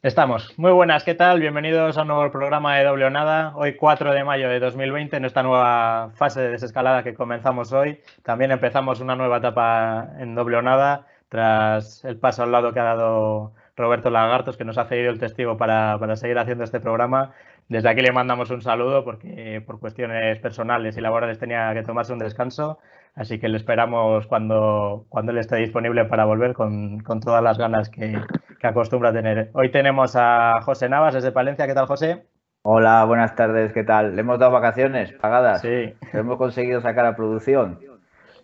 [0.00, 0.58] Estamos.
[0.58, 1.40] Muy buenas, ¿qué tal?
[1.40, 3.52] Bienvenidos a un nuevo programa de Doble o Nada.
[3.56, 8.00] Hoy 4 de mayo de 2020, en esta nueva fase de desescalada que comenzamos hoy.
[8.22, 12.80] También empezamos una nueva etapa en Doble o Nada tras el paso al lado que
[12.80, 16.80] ha dado Roberto Lagartos, que nos ha cedido el testigo para, para seguir haciendo este
[16.80, 17.32] programa.
[17.68, 22.12] Desde aquí le mandamos un saludo porque por cuestiones personales y laborales tenía que tomarse
[22.12, 22.78] un descanso.
[23.14, 27.58] Así que le esperamos cuando, cuando él esté disponible para volver con, con todas las
[27.58, 28.18] ganas que,
[28.58, 29.50] que acostumbra tener.
[29.52, 31.66] Hoy tenemos a José Navas desde Palencia.
[31.66, 32.26] ¿Qué tal, José?
[32.62, 33.72] Hola, buenas tardes.
[33.72, 34.14] ¿Qué tal?
[34.14, 35.62] Le hemos dado vacaciones pagadas.
[35.62, 35.94] Sí.
[36.12, 37.78] hemos conseguido sacar a producción.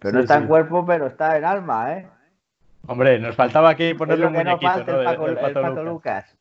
[0.01, 2.06] Pero no está en cuerpo, pero está en alma, ¿eh?
[2.87, 6.37] Hombre, nos faltaba aquí ponerle un muñequito, no el, Paco, el, Pato, Lucas.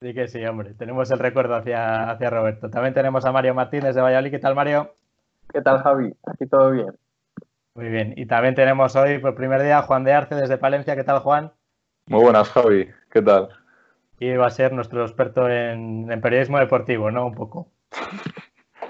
[0.00, 0.74] Sí que sí, hombre.
[0.74, 2.68] Tenemos el recuerdo hacia, hacia Roberto.
[2.68, 4.30] También tenemos a Mario Martínez de Valladolid.
[4.30, 4.94] ¿Qué tal, Mario?
[5.52, 6.12] ¿Qué tal, Javi?
[6.26, 6.98] Aquí todo bien.
[7.74, 8.14] Muy bien.
[8.16, 10.96] Y también tenemos hoy, por primer día, Juan de Arce desde Palencia.
[10.96, 11.52] ¿Qué tal, Juan?
[12.06, 12.88] Muy buenas, Javi.
[13.10, 13.48] ¿Qué tal?
[14.18, 17.26] Y va a ser nuestro experto en, periodismo deportivo, ¿no?
[17.26, 17.68] Un poco.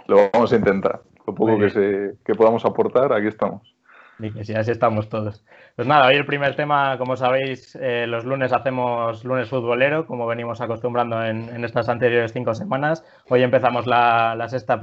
[0.06, 1.02] Lo vamos a intentar.
[1.26, 3.73] Lo poco que, se, que podamos aportar, aquí estamos.
[4.18, 5.44] Y que sí, así estamos todos.
[5.74, 10.26] Pues nada, hoy el primer tema, como sabéis, eh, los lunes hacemos lunes futbolero, como
[10.26, 13.04] venimos acostumbrando en, en estas anteriores cinco semanas.
[13.28, 14.80] Hoy empezamos la, la, sexta,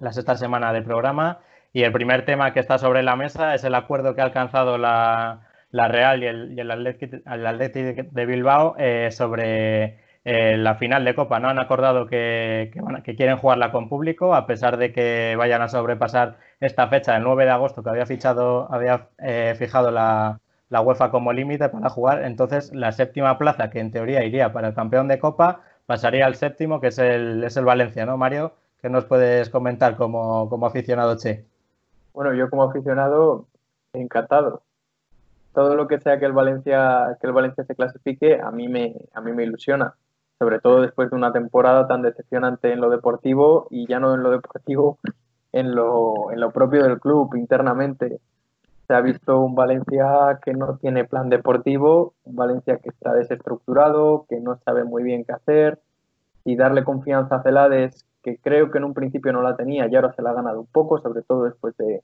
[0.00, 1.38] la sexta semana de programa
[1.72, 4.76] y el primer tema que está sobre la mesa es el acuerdo que ha alcanzado
[4.78, 11.40] la, Real y el, y Athletic, de Bilbao eh, sobre eh, la final de Copa.
[11.40, 11.48] ¿no?
[11.48, 12.70] Han acordado que,
[13.04, 17.24] que, quieren jugarla con público, a pesar de que vayan a sobrepasar esta fecha, el
[17.24, 21.90] 9 de agosto, que había, fichado, había eh, fijado la, la UEFA como límite para
[21.90, 22.24] jugar.
[22.24, 26.36] Entonces, la séptima plaza, que en teoría iría para el campeón de Copa, pasaría al
[26.36, 28.52] séptimo, que es el, es el Valencia, ¿no, Mario?
[28.80, 31.44] ¿Qué nos puedes comentar como, como aficionado Che?
[32.14, 33.46] Bueno, yo como aficionado,
[33.92, 34.62] encantado.
[35.52, 38.94] Todo lo que sea que el Valencia, que el Valencia se clasifique, a mí me,
[39.12, 39.94] a mí me ilusiona.
[40.38, 44.22] Sobre todo después de una temporada tan decepcionante en lo deportivo y ya no en
[44.22, 44.98] lo deportivo,
[45.52, 48.20] en lo, en lo propio del club, internamente.
[48.86, 54.26] Se ha visto un Valencia que no tiene plan deportivo, un Valencia que está desestructurado,
[54.28, 55.80] que no sabe muy bien qué hacer
[56.44, 59.96] y darle confianza a Celades que creo que en un principio no la tenía y
[59.96, 62.02] ahora se la ha ganado un poco, sobre todo después de,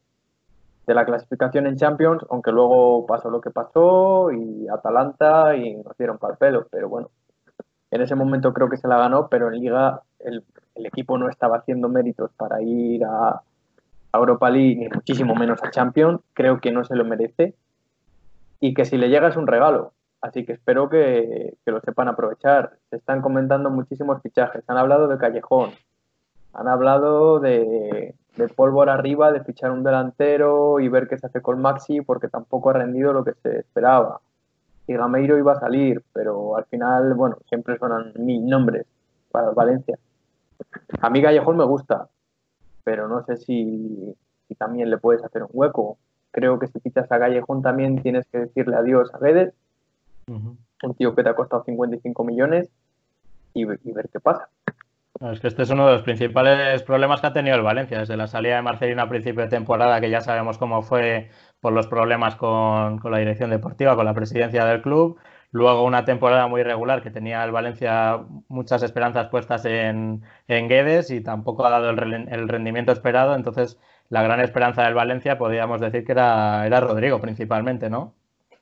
[0.86, 6.16] la clasificación en Champions, aunque luego pasó lo que pasó y Atalanta y nos dieron
[6.16, 7.10] para el pelo, pero bueno,
[7.90, 10.42] en ese momento creo que se la ganó, pero en Liga el,
[10.86, 13.42] equipo no estaba haciendo méritos para ir a,
[14.10, 17.54] Europa League, ni muchísimo menos a Champions, creo que no se lo merece
[18.58, 19.92] y que si le llega es un regalo.
[20.20, 22.72] Así que espero que, que, lo sepan aprovechar.
[22.90, 24.64] Se están comentando muchísimos fichajes.
[24.66, 25.70] Han hablado de Callejón,
[26.54, 31.42] han hablado de, de pólvora arriba, de fichar un delantero y ver qué se hace
[31.42, 34.20] con Maxi, porque tampoco ha rendido lo que se esperaba.
[34.86, 38.86] Y Gameiro iba a salir, pero al final, bueno, siempre suenan mil nombres
[39.30, 39.98] para Valencia.
[41.00, 42.08] A mí Gallejón me gusta,
[42.84, 44.14] pero no sé si,
[44.46, 45.98] si también le puedes hacer un hueco.
[46.30, 49.54] Creo que si fichas a Gallejón también tienes que decirle adiós a Guedes,
[50.26, 52.68] un tío que te ha costado 55 millones,
[53.54, 54.48] y, y ver qué pasa.
[55.20, 58.16] Es que este es uno de los principales problemas que ha tenido el Valencia, desde
[58.16, 61.30] la salida de Marcelino a principio de temporada, que ya sabemos cómo fue
[61.60, 65.18] por los problemas con, la dirección deportiva, con la presidencia del club.
[65.50, 71.10] Luego una temporada muy regular que tenía el Valencia muchas esperanzas puestas en, en Guedes
[71.10, 73.34] y tampoco ha dado el, rendimiento esperado.
[73.34, 73.78] Entonces,
[74.10, 78.12] la gran esperanza del Valencia podríamos decir que era, era Rodrigo principalmente, ¿no?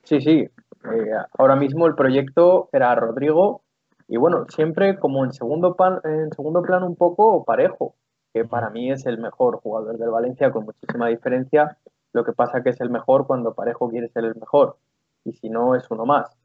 [0.05, 0.49] Sí, sí.
[0.85, 3.63] Eh, ahora mismo el proyecto era Rodrigo
[4.07, 7.97] y bueno, siempre como en segundo, pan, en segundo plano un poco parejo,
[8.33, 11.79] que para mí es el mejor jugador del Valencia con muchísima diferencia.
[12.13, 14.79] Lo que pasa que es el mejor cuando Parejo quiere ser el mejor
[15.25, 16.37] y si no es uno más.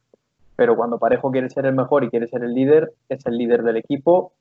[0.62, 3.64] Pero cuando Parejo quiere ser el mejor y quiere ser el líder, es el líder
[3.64, 4.34] del equipo.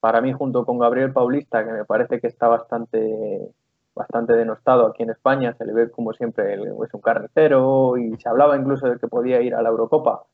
[0.00, 3.52] Para mí, junto con Gabriel Paulista, que me parece que está bastante,
[3.94, 8.28] bastante denostado aquí en España, se le ve como siempre es un carnicero y se
[8.28, 10.24] hablaba incluso de que podía ir a la Eurocopa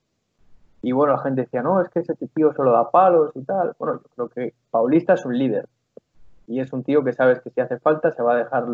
[0.80, 3.74] y bueno, la gente decía, no, es que ese tío solo da palos y tal.
[3.78, 5.68] Bueno, yo creo que Paulista es un líder.
[6.46, 8.64] Y es un tío que sabes que si hace falta se va a dejar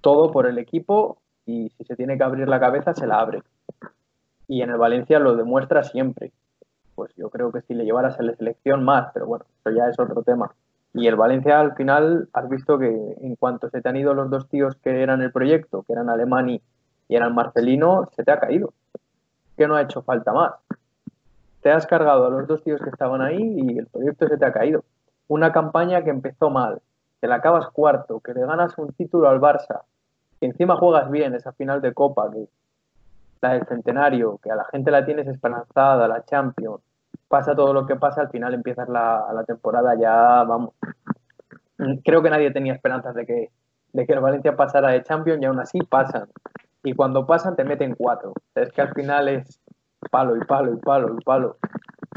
[0.00, 3.42] todo por el equipo y si se tiene que abrir la cabeza se la abre.
[4.48, 6.32] Y en el Valencia lo demuestra siempre.
[6.94, 9.88] Pues yo creo que si le llevaras a la selección más, pero bueno, eso ya
[9.88, 10.52] es otro tema.
[10.94, 14.28] Y el Valencia al final has visto que en cuanto se te han ido los
[14.28, 16.60] dos tíos que eran el proyecto, que eran Alemani
[17.08, 18.72] y eran Marcelino, se te ha caído
[19.56, 20.52] que no ha hecho falta más.
[21.62, 24.44] Te has cargado a los dos tíos que estaban ahí y el proyecto se te
[24.44, 24.84] ha caído.
[25.28, 26.80] Una campaña que empezó mal,
[27.20, 29.82] que la acabas cuarto, que le ganas un título al Barça,
[30.40, 32.48] que encima juegas bien esa final de Copa, que
[33.42, 36.80] la del centenario, que a la gente la tienes esperanzada, la Champions,
[37.28, 40.74] pasa todo lo que pasa, al final empiezas la, la temporada ya, vamos.
[42.04, 43.50] Creo que nadie tenía esperanzas de que,
[43.92, 46.28] de que el Valencia pasara de Champions y aún así pasan.
[46.84, 48.32] Y cuando pasan te meten cuatro.
[48.54, 49.60] Es que al final es
[50.10, 51.56] palo y palo y palo y palo.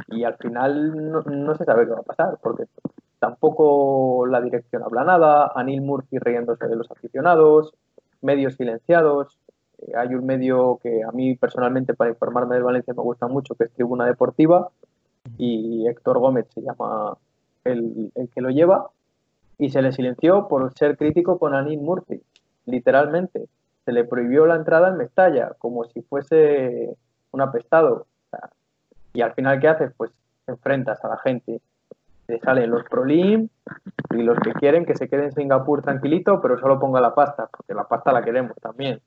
[0.09, 2.65] Y al final no, no se sabe qué va a pasar, porque
[3.19, 7.73] tampoco la dirección habla nada, Anil Murphy riéndose de los aficionados,
[8.21, 9.39] medios silenciados.
[9.95, 13.65] Hay un medio que a mí personalmente para informarme del Valencia me gusta mucho, que
[13.65, 14.69] es Tribuna Deportiva,
[15.37, 17.17] y Héctor Gómez se llama
[17.63, 18.89] el, que lo lleva,
[19.57, 22.21] y se le silenció por ser crítico con Anil Murphy,
[22.65, 23.47] literalmente.
[23.85, 26.95] Se le prohibió la entrada en Mestalla, como si fuese
[27.31, 28.07] un apestado.
[29.13, 29.91] y al final, ¿qué haces?
[29.95, 30.11] Pues
[30.47, 31.61] enfrentas a la gente
[32.25, 33.49] te salen los Prolim
[34.11, 37.47] y los que quieren que se quede en Singapur tranquilito, pero solo ponga la pasta,
[37.47, 39.01] porque la pasta la queremos también.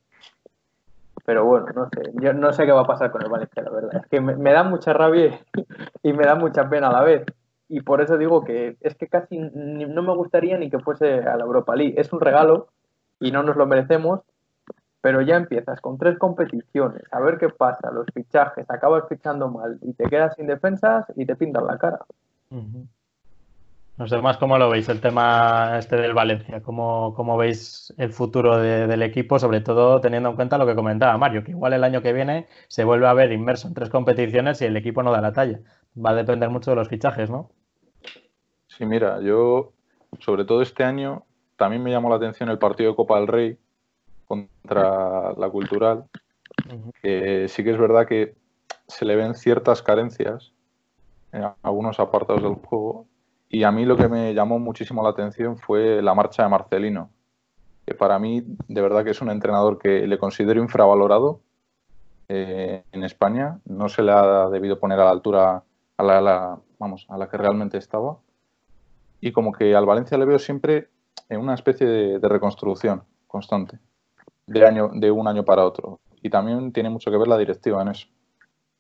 [1.28, 3.68] Pero bueno, no sé, yo no sé qué va a pasar con el Valencia, la
[3.68, 4.00] verdad.
[4.02, 5.38] Es que me, da mucha rabia
[6.02, 7.26] y me da mucha pena a la vez.
[7.68, 11.36] Y por eso digo que es que casi no me gustaría ni que fuese a
[11.36, 12.00] la Europa League.
[12.00, 12.68] Es un regalo
[13.20, 14.22] y no nos lo merecemos,
[15.02, 19.78] pero ya empiezas con tres competiciones, a ver qué pasa, los fichajes, acabas fichando mal
[19.82, 21.98] y te quedas sin defensas y te pintan la cara.
[24.06, 28.56] Sé más cómo lo veis el tema este del Valencia, cómo, cómo veis el futuro
[28.58, 32.00] del equipo, sobre todo teniendo en cuenta lo que comentaba Mario, que igual el año
[32.00, 35.20] que viene se vuelve a ver inmerso en tres competiciones y el equipo no da
[35.20, 35.58] la talla.
[35.96, 37.50] Va a depender mucho de los fichajes, ¿no?
[38.68, 39.72] Sí, mira, yo
[40.20, 41.24] sobre todo este año
[41.56, 43.58] también me llamó la atención el partido de Copa del Rey
[44.28, 46.04] contra la Cultural,
[47.02, 48.36] que sí que es verdad que
[48.86, 50.52] se le ven ciertas carencias
[51.32, 53.07] en algunos apartados del juego
[53.48, 57.10] y a mí lo que me llamó muchísimo la atención fue la marcha de Marcelino,
[57.86, 61.40] que para mí de verdad que es un entrenador que le considero infravalorado
[62.28, 63.58] eh, en España.
[63.64, 65.64] No se le ha debido poner a la altura
[65.96, 68.18] a la, vamos, a la que realmente estaba.
[69.20, 70.88] Y como que al Valencia le veo siempre
[71.30, 73.78] en una especie de, de reconstrucción constante,
[74.46, 76.00] de, año, de un año para otro.
[76.22, 78.08] Y también tiene mucho que ver la directiva en eso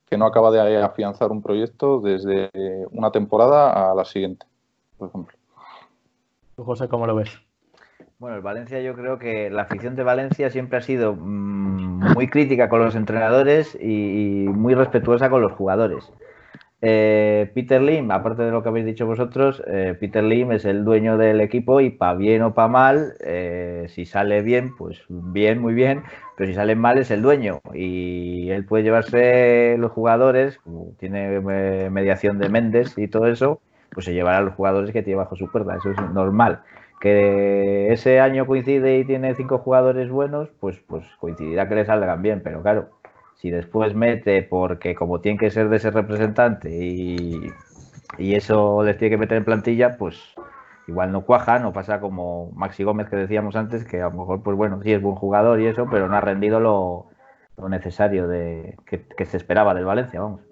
[0.08, 2.50] que no acaba de afianzar un proyecto desde
[2.92, 4.46] una temporada a la siguiente
[4.98, 5.36] por ejemplo.
[6.56, 7.30] José, cómo lo ves?
[8.18, 12.28] Bueno, el Valencia yo creo que la afición de Valencia siempre ha sido mm, muy
[12.28, 16.12] crítica con los entrenadores y, muy respetuosa con los jugadores.
[16.80, 20.84] Eh, Peter Lim, aparte de lo que habéis dicho vosotros, eh, Peter Lim es el
[20.84, 25.60] dueño del equipo y para bien o para mal, eh, si sale bien, pues bien,
[25.60, 26.02] muy bien,
[26.36, 30.60] pero si sale mal es el dueño y él puede llevarse los jugadores,
[30.98, 31.40] tiene
[31.90, 33.60] mediación de Méndez y todo eso,
[33.98, 35.74] pues se llevará a los jugadores que tiene bajo su cuerda.
[35.74, 36.62] Eso es normal.
[37.00, 42.22] Que ese año coincide y tiene cinco jugadores buenos, pues, pues coincidirá que le salgan
[42.22, 42.90] bien, pero claro,
[43.34, 47.50] si después mete porque como tiene que ser de ese representante y,
[48.20, 50.32] eso les tiene que meter en plantilla, pues
[50.86, 54.44] igual no cuaja, no pasa como Maxi Gómez que decíamos antes, que a lo mejor,
[54.44, 57.06] pues bueno, sí es buen jugador y eso, pero no ha rendido lo,
[57.68, 60.47] necesario de que se esperaba del Valencia, vamos.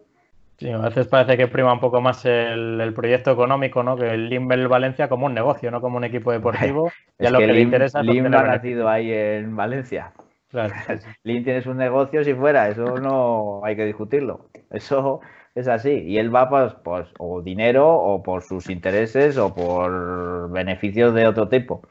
[0.59, 3.97] Sí, a veces parece que prima un poco más el, proyecto económico, ¿no?
[3.97, 6.91] Que el Limbel Valencia como un negocio, no como un equipo deportivo.
[7.19, 10.13] ya lo que, le interesa es Lim ha nacido ahí en Valencia.
[10.49, 10.73] Claro,
[11.25, 14.49] Lim tienes un negocio si fuera, eso no hay que discutirlo.
[14.71, 15.21] Eso
[15.55, 15.91] es así.
[15.91, 21.27] Y él va pues, pues o dinero o por sus intereses o por beneficios de
[21.27, 21.83] otro tipo.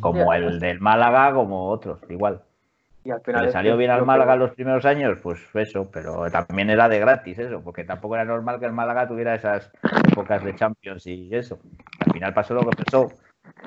[0.00, 2.40] Como el del Málaga, como otros, igual.
[3.04, 3.44] Y al final.
[3.44, 5.18] ¿Le salió bien al Málaga los primeros años?
[5.22, 9.06] Pues eso, pero también era de gratis eso, porque tampoco era normal que el Málaga
[9.06, 9.70] tuviera esas
[10.10, 11.58] épocas de Champions y eso.
[12.00, 13.12] Al final pasó lo que pasó.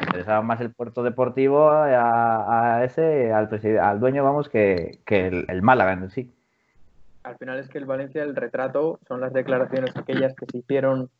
[0.02, 3.48] Interesaba más el puerto deportivo a, ese, al,
[3.80, 6.34] al dueño, vamos, que, el, Málaga en sí.
[7.22, 11.12] Al final es que el Valencia, el retrato, son las declaraciones aquellas que se hicieron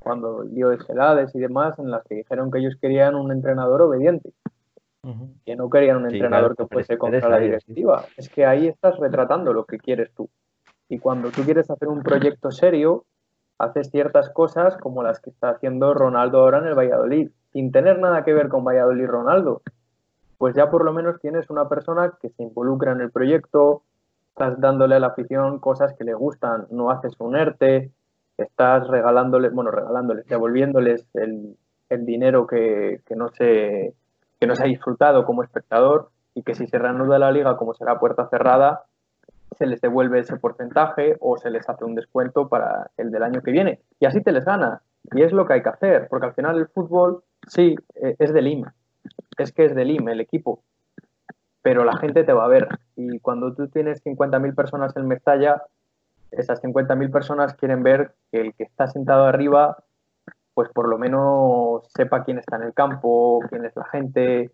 [0.00, 4.32] cuando dio edades y demás, en las que dijeron que ellos querían un entrenador obediente
[5.44, 8.04] que no querían un entrenador que fuese contra la directiva.
[8.16, 10.28] Es que ahí estás retratando lo que quieres tú.
[10.88, 13.04] Y cuando tú quieres hacer un proyecto serio,
[13.58, 17.98] haces ciertas cosas como las que está haciendo Ronaldo ahora en el Valladolid, sin tener
[17.98, 19.62] nada que ver con Valladolid Ronaldo.
[20.38, 23.82] Pues ya por lo menos tienes una persona que se involucra en el proyecto,
[24.30, 27.90] estás dándole a la afición cosas que le gustan, no haces un ERTE,
[28.38, 31.56] estás regalándoles, bueno, regalándoles, devolviéndoles el,
[31.90, 33.94] el dinero que, que no se
[34.40, 37.74] que no se ha disfrutado como espectador y que si se reanuda la liga como
[37.74, 38.84] será puerta cerrada,
[39.58, 43.42] se les devuelve ese porcentaje o se les hace un descuento para el del año
[43.42, 43.80] que viene.
[43.98, 44.80] Y así te les gana.
[45.12, 48.32] Y es lo que hay que hacer, porque al final el fútbol, sí, eh, es
[48.32, 48.74] de Lima.
[49.36, 50.62] Es que es de Lima el equipo.
[51.62, 52.68] Pero la gente te va a ver.
[52.96, 55.62] Y cuando tú tienes 50.000 personas en Mestalla,
[56.30, 59.78] esas 50.000 personas quieren ver que el que está sentado arriba,
[60.60, 64.50] pues por lo menos sepa quién está en el campo, quién es la gente,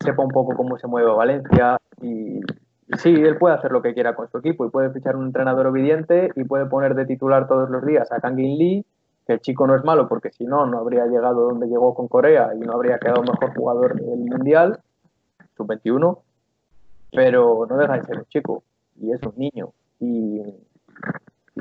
[0.00, 2.40] sepa un poco cómo se mueve Valencia y,
[2.96, 5.66] sí, él puede hacer lo que quiera con su equipo y puede fichar un entrenador
[5.66, 8.86] obediente y puede poner de titular todos los días a Kangin Lee,
[9.26, 12.08] que el chico no es malo porque si no, no habría llegado donde llegó con
[12.08, 14.80] Corea y no habría quedado mejor jugador del Mundial,
[15.58, 16.20] sub-21,
[17.12, 18.62] pero no deja de ser un chico
[18.98, 19.74] y es un niño.
[20.00, 20.40] Y,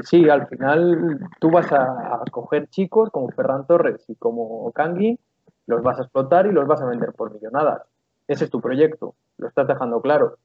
[0.04, 5.20] sí, al final tú vas a, coger chicos como Ferran Torres y como Kangui,
[5.66, 7.82] los vas a explotar y los vas a vender por millonadas
[8.27, 10.38] ese es tu proyecto, lo estás dejando claro.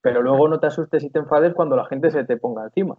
[0.00, 2.96] Pero luego no te asustes y te enfades cuando la gente se te ponga encima.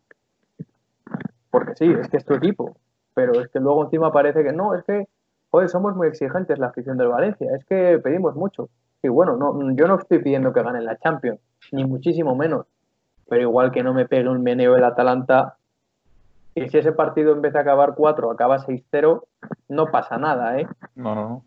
[1.50, 2.77] Porque sí, es que es tu equipo.
[3.13, 5.08] Pero es que luego encima parece que no, es que,
[5.50, 8.70] joder, somos muy exigentes la afición del Valencia, es que pedimos mucho.
[9.01, 11.39] Y bueno, no, yo no estoy pidiendo que ganen la Champions,
[11.72, 12.68] ni muchísimo menos.
[13.27, 15.56] Pero igual que no me pegue un meneo el Atalanta,
[16.63, 19.24] y si ese partido en vez de acabar 4 acaba 6-0,
[19.70, 20.68] no pasa nada, ¿eh?
[20.96, 21.44] No, no, no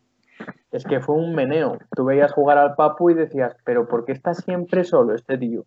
[0.72, 1.78] es que fue un meneo.
[1.94, 5.64] Tú veías jugar al Papu y decías, pero ¿por qué está siempre solo este tío?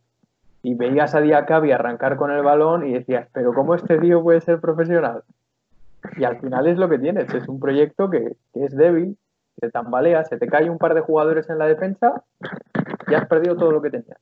[0.64, 4.42] Y veías a Diacabi arrancar con el balón y decías, pero ¿cómo este tío puede
[4.42, 5.24] ser profesional?
[6.18, 9.18] Y al final es lo que tienes, es un proyecto que, es débil,
[9.60, 12.24] se tambalea, se te cae un par de jugadores en la defensa
[13.08, 14.18] y has perdido todo lo que tenías.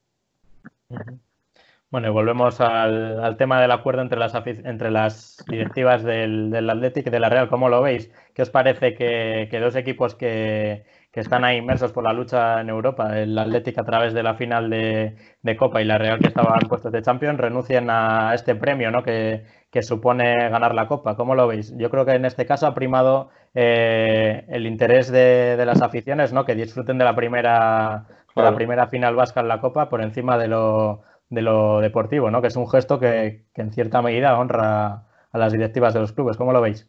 [1.94, 7.06] Bueno, y volvemos al, tema del acuerdo entre las, entre las directivas del, del Athletic
[7.06, 7.50] y de la Real.
[7.50, 8.12] ¿Cómo lo veis?
[8.34, 13.20] ¿Qué os parece que, dos equipos que, están ahí inmersos por la lucha en Europa,
[13.20, 16.92] el Athletic a través de la final de, Copa y la Real que estaban puestos
[16.92, 19.04] de Champions, renuncien a este premio ¿no?
[19.04, 19.44] que,
[19.84, 21.16] supone ganar la Copa?
[21.16, 21.78] ¿Cómo lo veis?
[21.78, 26.44] Yo creo que en este caso ha primado eh, el interés de, las aficiones, ¿no?
[26.44, 30.40] que disfruten de la primera, de la primera final vasca en la Copa por encima
[30.40, 32.42] de lo de lo deportivo, ¿no?
[32.42, 36.38] Que es un gesto que, en cierta medida honra a las directivas de los clubes.
[36.38, 36.88] ¿Cómo lo veis?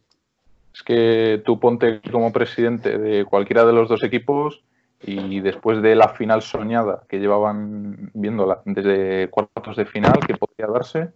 [0.73, 4.63] Es que tú ponte como presidente de cualquiera de los dos equipos
[5.01, 10.67] y después de la final soñada que llevaban viéndola desde cuartos de final que podría
[10.67, 11.09] darse,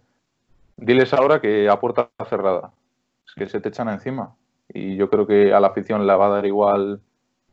[0.76, 2.72] diles ahora que a puerta cerrada.
[3.26, 4.34] Es que se te echan encima.
[4.72, 7.00] Y yo creo que a la afición le va a dar igual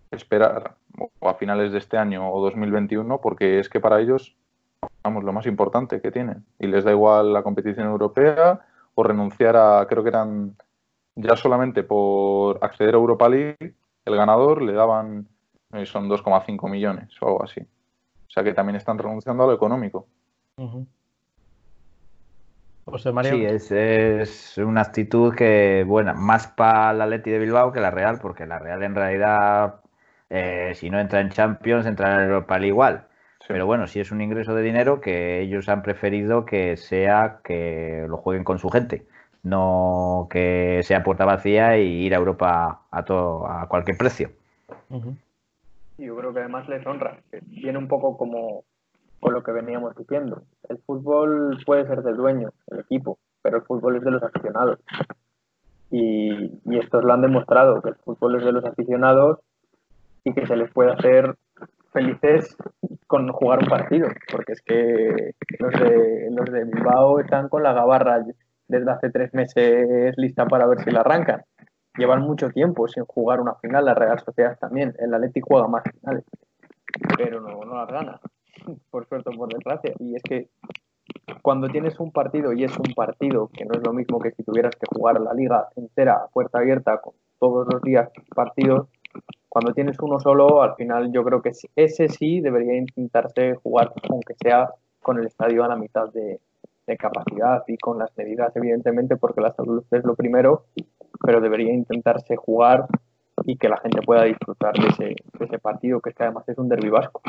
[0.10, 0.76] esperar
[1.20, 4.36] o a finales de este año o 2021 porque es que para ellos
[5.04, 6.46] vamos, lo más importante que tienen.
[6.60, 8.62] Y les da igual la competición europea
[8.96, 10.56] o renunciar a, creo que eran
[11.16, 13.74] ya solamente por acceder a Europa League,
[14.06, 15.28] el ganador le daban,
[15.74, 17.62] eh, son 2,5 millones o algo así.
[17.62, 20.08] O sea que también están renunciando a lo económico.
[22.86, 23.32] José María.
[23.32, 27.92] Sí, es, es, una actitud que, bueno, más para la Atleti de Bilbao que la
[27.92, 29.82] Real, porque la Real en realidad,
[30.30, 33.07] eh, si no entra en Champions, entra en Europa League igual.
[33.48, 38.06] Pero bueno, si es un ingreso de dinero que ellos han preferido que sea que
[38.08, 39.06] lo jueguen con su gente,
[39.44, 44.32] no que sea puerta vacía y ir a Europa a, todo, a cualquier precio.
[45.98, 48.66] Yo creo que además les honra, viene un poco como
[49.20, 50.44] con lo que veníamos diciendo.
[50.68, 54.80] El fútbol puede ser del dueño, del equipo, pero el fútbol es de los aficionados.
[55.90, 59.40] Y, y estos lo han demostrado, que el fútbol es de los aficionados
[60.26, 61.38] y que se les puede hacer
[61.98, 62.56] felices
[63.08, 67.74] con jugar un partido, porque es que los de, los de Bilbao están con la
[67.74, 68.24] gabarra
[68.68, 71.44] desde hace tres meses lista para ver si la arrancan.
[71.98, 74.94] Llevan mucho tiempo sin jugar una final, la Real Sociedad también.
[75.00, 76.24] El Atlético juega más finales,
[77.18, 78.20] pero no, no las gana,
[78.92, 79.94] por suerte o por desgracia.
[80.00, 80.50] Y es que
[81.42, 84.44] cuando tienes un partido y es un partido que no es lo mismo que si
[84.44, 88.88] tuvieras que jugar la liga entera a puerta abierta con todos los días partidos,
[89.50, 94.36] cuando tienes uno solo, al final yo creo que ese sí debería intentarse jugar, aunque
[94.42, 94.70] sea
[95.02, 96.40] con el estadio a la mitad de,
[96.98, 100.68] capacidad y con las medidas, evidentemente, porque la salud es lo primero,
[101.22, 102.86] pero debería intentarse jugar
[103.44, 106.58] y que la gente pueda disfrutar de ese, ese partido, que es que además es
[106.58, 107.22] un derbi vasco.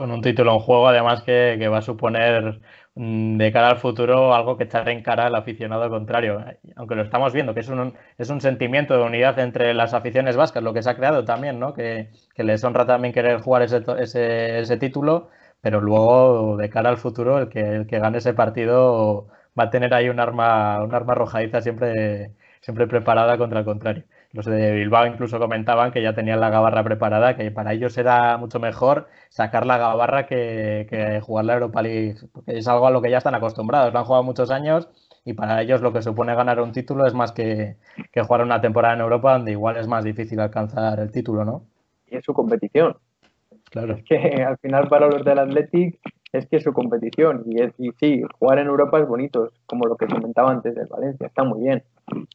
[0.00, 2.60] Con un título en juego, además, que, que va a suponer
[2.94, 6.44] Mm, de cara al futuro algo que echarle en cara al aficionado contrario.
[6.76, 10.36] Aunque lo estamos viendo, que es un, es un sentimiento de unidad entre las aficiones
[10.36, 11.72] vascas, lo que se ha creado también, ¿no?
[11.72, 15.30] que, que les honra también querer jugar ese, ese, ese, título,
[15.60, 19.28] pero luego de cara al futuro el que, el que gane ese partido
[19.58, 24.04] va a tener ahí un arma, un arma arrojadiza siempre, siempre preparada contra el contrario.
[24.32, 28.36] Los de Bilbao incluso comentaban que ya tenían la gabarra preparada, que para ellos era
[28.36, 33.02] mucho mejor sacar la gabarra que, jugar la Europa League, porque es algo a lo
[33.02, 34.88] que ya están acostumbrados, lo han jugado muchos años
[35.24, 37.76] y para ellos lo que supone ganar un título es más que,
[38.12, 41.64] que jugar una temporada en Europa donde igual es más difícil alcanzar el título, ¿no?
[42.06, 42.96] Y es su competición.
[43.70, 43.94] Claro.
[43.94, 46.00] Es que al final para los del Athletic
[46.32, 47.42] es que es su competición.
[47.46, 50.86] Y, es, y sí, jugar en Europa es bonito, como lo que comentaba antes del
[50.86, 51.82] Valencia, está muy bien.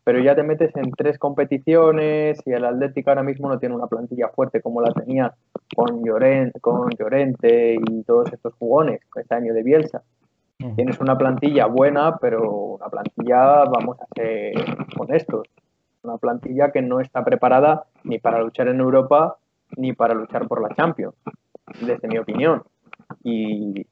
[0.04, 3.88] Pero ya te metes en tres competiciones y el Athletic ahora mismo no tiene una
[3.88, 5.34] plantilla fuerte como la tenía
[5.76, 10.04] con, Llorente, con Llorente y todos estos jugones, este año de Bielsa.
[10.76, 14.54] Tienes una plantilla buena, pero una plantilla, vamos a ser
[14.98, 15.48] honestos,
[16.02, 19.38] una plantilla que no está preparada ni para luchar en Europa
[19.76, 21.16] ni para luchar por la Champions,
[21.82, 22.64] desde mi opinión.
[23.26, 23.88] Y,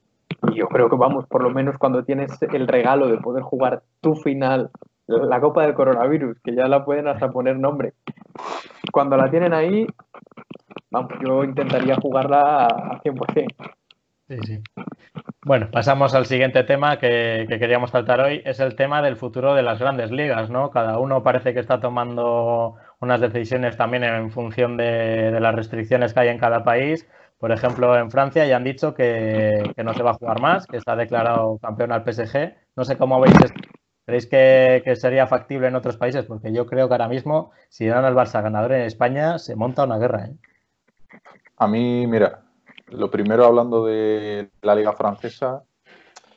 [0.55, 4.15] yo creo que vamos, por lo menos cuando tienes el regalo de poder jugar tu
[4.15, 4.69] final,
[5.07, 7.93] la Copa del Coronavirus, que ya la pueden hasta poner nombre,
[8.91, 9.87] cuando la tienen ahí,
[10.91, 13.73] vamos, yo intentaría jugarla a 100%.
[14.27, 14.61] Sí, sí.
[15.45, 18.41] Bueno, pasamos al siguiente tema que, queríamos tratar hoy.
[18.45, 20.71] Es el tema del futuro de las grandes ligas, ¿no?
[20.71, 26.21] Cada uno parece que está tomando unas decisiones también en función de, las restricciones que
[26.21, 27.09] hay en cada país.
[27.43, 30.77] Por ejemplo, en Francia ya han dicho que, no se va a jugar más, que
[30.77, 32.55] está declarado campeón al PSG.
[32.77, 33.59] No sé cómo veis esto.
[34.05, 36.23] ¿Creéis que, sería factible en otros países?
[36.23, 39.83] Porque yo creo que ahora mismo, si dan al Barça ganador en España, se monta
[39.83, 40.27] una guerra.
[40.27, 40.35] ¿eh?
[41.57, 42.43] A mí, mira,
[42.87, 45.63] lo primero hablando de la liga francesa,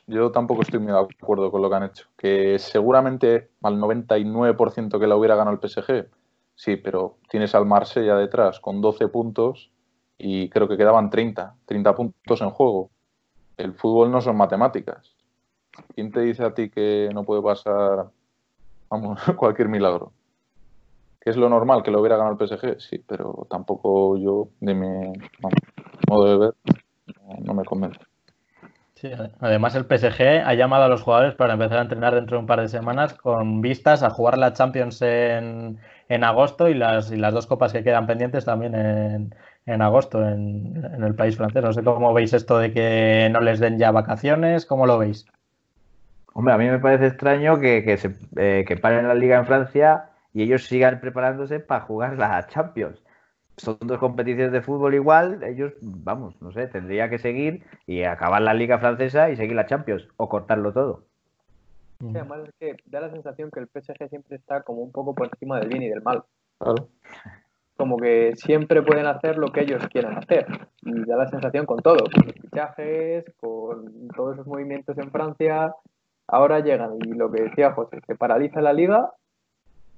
[0.07, 2.07] yo tampoco estoy muy de acuerdo con lo que han hecho.
[2.17, 6.09] Que seguramente al 99% que la hubiera ganado el PSG,
[6.53, 9.71] sí, pero tienes al Marsella detrás con 12 puntos
[10.17, 12.89] y creo que quedaban 30, 30 puntos en juego.
[13.57, 15.15] El fútbol no son matemáticas.
[15.93, 18.07] ¿Quién te dice a ti que no puede pasar,
[18.89, 20.11] vamos, cualquier milagro?
[21.19, 22.79] ¿Que es lo normal que lo hubiera ganado el PSG?
[22.79, 25.13] Sí, pero tampoco yo, de mi
[26.09, 26.53] modo de ver,
[27.43, 27.99] no me convence.
[28.95, 32.41] Sí, además el PSG ha llamado a los jugadores para empezar a entrenar dentro de
[32.41, 35.77] un par de semanas con vistas a jugar la Champions en,
[36.09, 39.35] en agosto y las, y las dos copas que quedan pendientes también en,
[39.67, 41.61] en agosto en, en, el país francés.
[41.63, 45.27] No sé cómo veis esto de que no les den ya vacaciones, ¿cómo lo veis?
[46.33, 49.45] Hombre, a mí me parece extraño que, que, se, eh, que paren la liga en
[49.45, 52.99] Francia y ellos sigan preparándose para jugar la Champions
[53.57, 58.41] son dos competiciones de fútbol igual, ellos, vamos, no sé, tendría que seguir y acabar
[58.41, 61.03] la liga francesa y seguir la Champions o cortarlo todo.
[61.99, 65.27] además es que da la sensación que el PSG siempre está como un poco por
[65.27, 66.23] encima del bien y del mal.
[67.77, 70.47] Como que siempre pueden hacer lo que ellos quieran hacer.
[70.81, 75.73] Y da la sensación con todo, con los fichajes, con todos esos movimientos en Francia.
[76.27, 79.11] Ahora llegan y lo que decía José, se paraliza la liga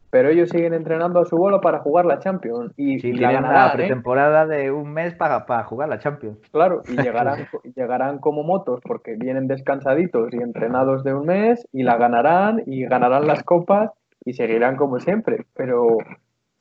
[0.10, 2.74] pero ellos siguen entrenando a su bolo para jugar la Champions.
[2.78, 3.74] Y, sí, la ganarán, ¿eh?
[3.76, 6.40] pretemporada de un mes para, para, jugar la Champions.
[6.52, 11.84] Claro, y llegarán, llegarán como motos porque vienen descansaditos y entrenados de un mes y
[11.84, 13.92] la ganarán y ganarán las copas
[14.26, 15.46] y seguirán como siempre.
[15.56, 15.98] Pero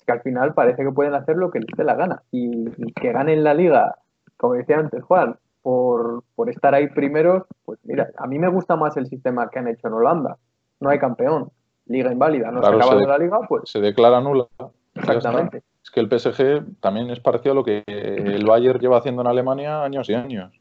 [0.09, 2.23] que al final parece que pueden hacer lo que les dé la gana.
[2.33, 3.97] Y, que ganen la liga,
[4.39, 8.75] como decía antes Juan, por, por estar ahí primeros, pues mira, a mí me gusta
[8.75, 10.39] más el sistema que han hecho en Holanda.
[10.81, 11.51] No hay campeón
[11.85, 13.65] liga inválida, no se acaba de la liga, pues.
[13.67, 14.47] Se declara nula.
[14.95, 15.63] Exactamente.
[15.83, 19.29] Es que el PSG también es parecido a lo que el Bayern lleva haciendo en
[19.29, 20.59] Alemania años y años.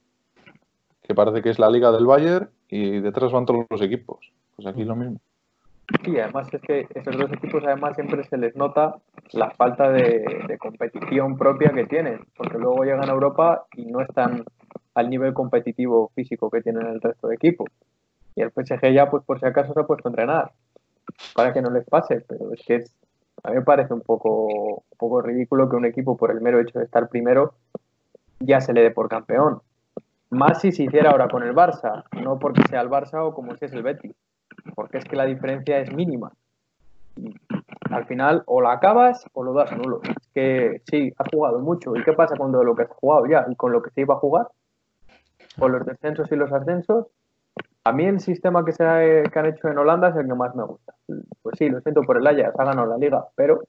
[1.02, 4.20] Que parece que es la liga del Bayern y detrás van todos los equipos.
[4.58, 5.20] Pues aquí lo mismo.
[6.04, 8.98] Sí, además es que esos dos equipos además siempre se les nota
[9.32, 14.44] la falta de, competición propia que tienen, porque luego llegan a Europa y no están
[14.96, 17.70] al nivel competitivo físico que tienen el resto de equipos.
[18.36, 20.52] Y el PSG ya, pues por si acaso, se ha puesto a entrenar
[21.34, 22.84] para que no les pase, pero es que
[23.44, 26.60] a mí me parece un poco, un poco ridículo que un equipo por el mero
[26.60, 27.54] hecho de estar primero
[28.40, 29.62] ya se le dé por campeón.
[30.30, 33.56] Más si se hiciera ahora con el Barça, no porque sea el Barça o como
[33.56, 34.14] si es el Betis,
[34.76, 36.32] porque es que la diferencia es mínima.
[37.90, 40.02] Al final, o la acabas o lo das nulo.
[40.04, 41.96] Es que sí, has jugado mucho.
[41.96, 44.02] ¿Y qué pasa con todo lo que has jugado ya y con lo que se
[44.02, 44.48] iba a jugar?
[45.58, 47.08] Con los descensos y los ascensos,
[47.84, 50.64] a mí el sistema que, se han hecho en Holanda es el que más me
[50.64, 50.94] gusta.
[51.42, 53.64] Pues sí, lo siento por el Ajax, ha ganado la liga, pero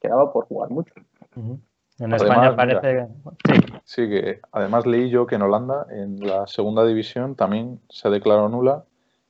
[0.00, 0.94] quedaba por jugar mucho.
[1.98, 3.08] En España parece
[3.44, 3.54] sí.
[3.84, 4.08] sí.
[4.08, 8.84] que además leí yo que en Holanda, en la segunda división, también se declaró nula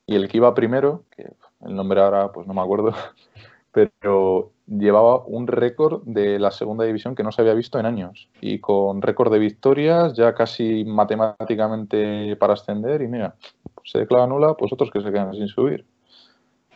[0.06, 1.30] y el que iba primero, que
[1.64, 2.92] el nombre ahora pues no me acuerdo,
[3.72, 8.28] pero llevaba un récord de la segunda división que no se había visto en años
[8.40, 13.34] y con récord de victorias ya casi matemáticamente para ascender y mira,
[13.74, 15.84] pues se declara nula, pues otros que se quedan sin subir.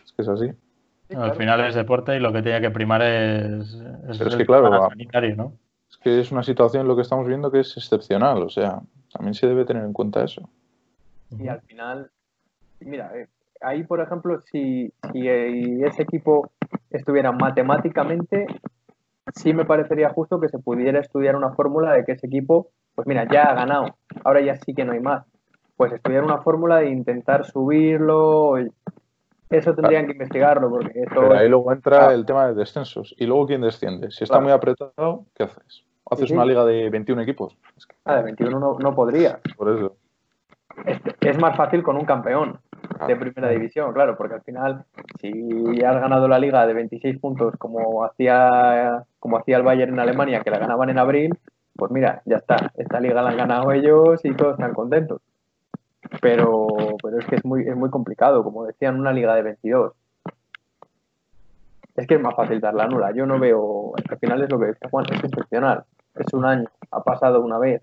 [0.05, 0.51] Es que es así.
[1.17, 3.75] Al final es deporte y lo que tiene que primar es,
[4.09, 5.53] es, es que, claro, sanitario, ¿no?
[5.91, 8.81] Es que es una situación lo que estamos viendo que es excepcional, o sea,
[9.13, 10.49] también se debe tener en cuenta eso.
[11.37, 12.11] Y al final,
[12.81, 13.29] mira, eh,
[13.61, 16.51] ahí por ejemplo, si, si ese equipo
[16.91, 18.47] estuviera matemáticamente,
[19.35, 23.07] sí me parecería justo que se pudiera estudiar una fórmula de que ese equipo, pues
[23.07, 25.25] mira, ya ha ganado, ahora ya sí que no hay más.
[25.77, 28.57] Pues estudiar una fórmula de intentar subirlo,
[29.51, 30.71] eso tendrían que investigarlo.
[30.71, 33.15] porque Pero ahí luego entra el tema de descensos.
[33.19, 34.11] ¿Y luego quién desciende?
[34.11, 35.85] Si está muy apretado, ¿qué haces?
[36.09, 37.57] ¿Haces una liga de 21 equipos?
[38.05, 39.41] Ah, de 21 no, podría.
[39.57, 39.97] Por eso.
[41.21, 42.59] Es, más fácil con un campeón
[43.07, 44.85] de primera división, claro, porque al final,
[45.21, 50.01] si has ganado la liga de 26 puntos como hacía, como hacía el Bayern en
[50.01, 51.39] Alemania, que la ganaban en abril,
[51.77, 52.73] pues mira, ya está.
[52.77, 55.21] Esta liga la han ganado ellos y todos están contentos
[56.21, 56.67] pero,
[57.03, 59.93] pero es que es muy, es muy complicado, como decían, una liga de 22.
[61.97, 63.13] Es que es más fácil dar la nula.
[63.13, 65.85] Yo no veo, al final es lo que decía Juan, es excepcional.
[66.15, 67.83] Es un año, ha pasado una vez.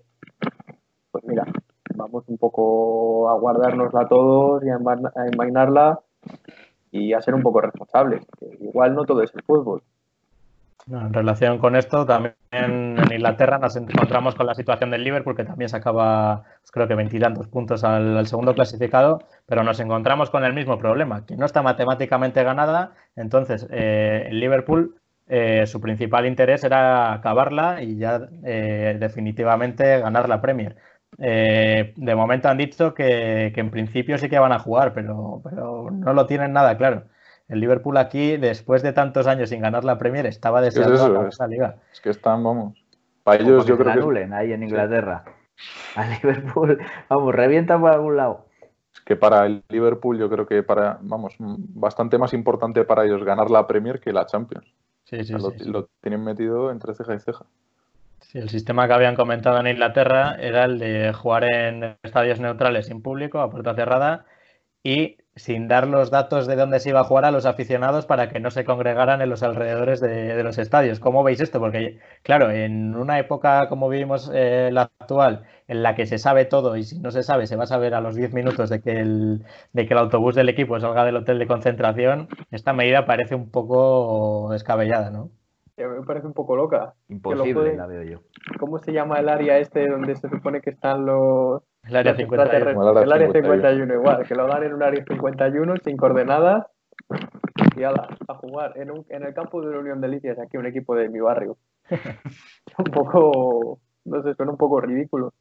[1.10, 1.44] Pues mira,
[1.98, 4.78] vamos un poco a guardárnosla todos y a
[5.26, 6.00] envainarla
[6.90, 8.22] y a ser un poco responsables.
[8.60, 9.82] igual no todo es el fútbol.
[10.90, 15.44] En relación con esto, también en Inglaterra nos encontramos con la situación del Liverpool, que
[15.44, 20.54] también sacaba, pues creo que veintitantos puntos al, segundo clasificado, pero nos encontramos con el
[20.54, 22.92] mismo problema, que no está matemáticamente ganada.
[23.16, 24.94] Entonces, eh, el Liverpool,
[25.26, 30.76] eh, su principal interés era acabarla y ya eh, definitivamente ganar la Premier.
[31.16, 36.12] De momento han dicho que, en principio sí que van a jugar, pero, pero no
[36.12, 37.04] lo tienen nada claro.
[37.48, 41.46] El Liverpool aquí, después de tantos años sin ganar la Premier, estaba deseando es esa
[41.46, 41.76] liga.
[41.90, 42.84] Es que están, vamos.
[43.24, 44.34] Para ellos yo creo que...
[44.34, 45.24] ahí en Inglaterra.
[45.96, 48.46] A Liverpool, vamos, revienta por algún lado.
[48.92, 53.24] Es que para el Liverpool yo creo que para, vamos, bastante más importante para ellos
[53.24, 54.72] ganar la Premier que la Champions.
[55.04, 57.46] Sí, sí, lo, sí, lo, tienen metido entre ceja y ceja.
[58.20, 62.86] Sí, el sistema que habían comentado en Inglaterra era el de jugar en estadios neutrales
[62.86, 64.26] sin público, a puerta cerrada,
[64.82, 68.28] y sin dar los datos de dónde se iba a jugar a los aficionados para
[68.28, 71.00] que no se congregaran en los alrededores de, los estadios.
[71.00, 71.60] ¿Cómo veis esto?
[71.60, 76.44] Porque, claro, en una época como vivimos eh, la actual, en la que se sabe
[76.44, 78.80] todo y si no se sabe, se va a saber a los 10 minutos de
[78.82, 83.06] que, el, de que el autobús del equipo salga del hotel de concentración, esta medida
[83.06, 85.30] parece un poco descabellada, ¿no?
[85.86, 86.94] Me parece un poco loca.
[87.08, 88.18] Imposible, la veo yo.
[88.58, 93.00] ¿Cómo se llama el área este donde se supone que están los el área 51.
[93.02, 96.66] El área 51 igual, que lo hagan en un área 51 sin coordenadas
[97.76, 100.56] y ala, a jugar en, un, en el campo de la Unión de Licias, aquí
[100.56, 101.56] un equipo de mi barrio.
[102.78, 105.32] un poco, no sé, suena un poco ridículo.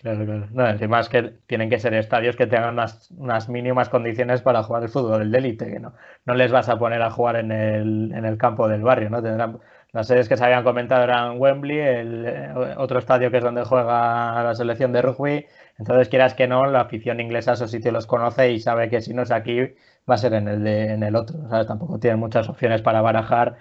[0.00, 0.48] Claro, claro.
[0.52, 4.62] No, encima es que tienen que ser estadios que tengan unas, unas mínimas condiciones para
[4.62, 5.92] jugar el fútbol de élite, que no,
[6.24, 9.22] no les vas a poner a jugar en el, en el campo del barrio, ¿no?
[9.22, 9.60] Tendrán
[9.92, 13.64] las sedes que se habían comentado eran Wembley, el eh, otro estadio que es donde
[13.64, 15.46] juega la selección de rugby.
[15.78, 19.12] Entonces, quieras que no, la afición inglesa esos sitios los conoce y sabe que si
[19.12, 19.60] no es aquí,
[20.08, 21.40] va a ser en el, de, en el otro.
[21.66, 23.56] Tampoco tienen muchas opciones para barajar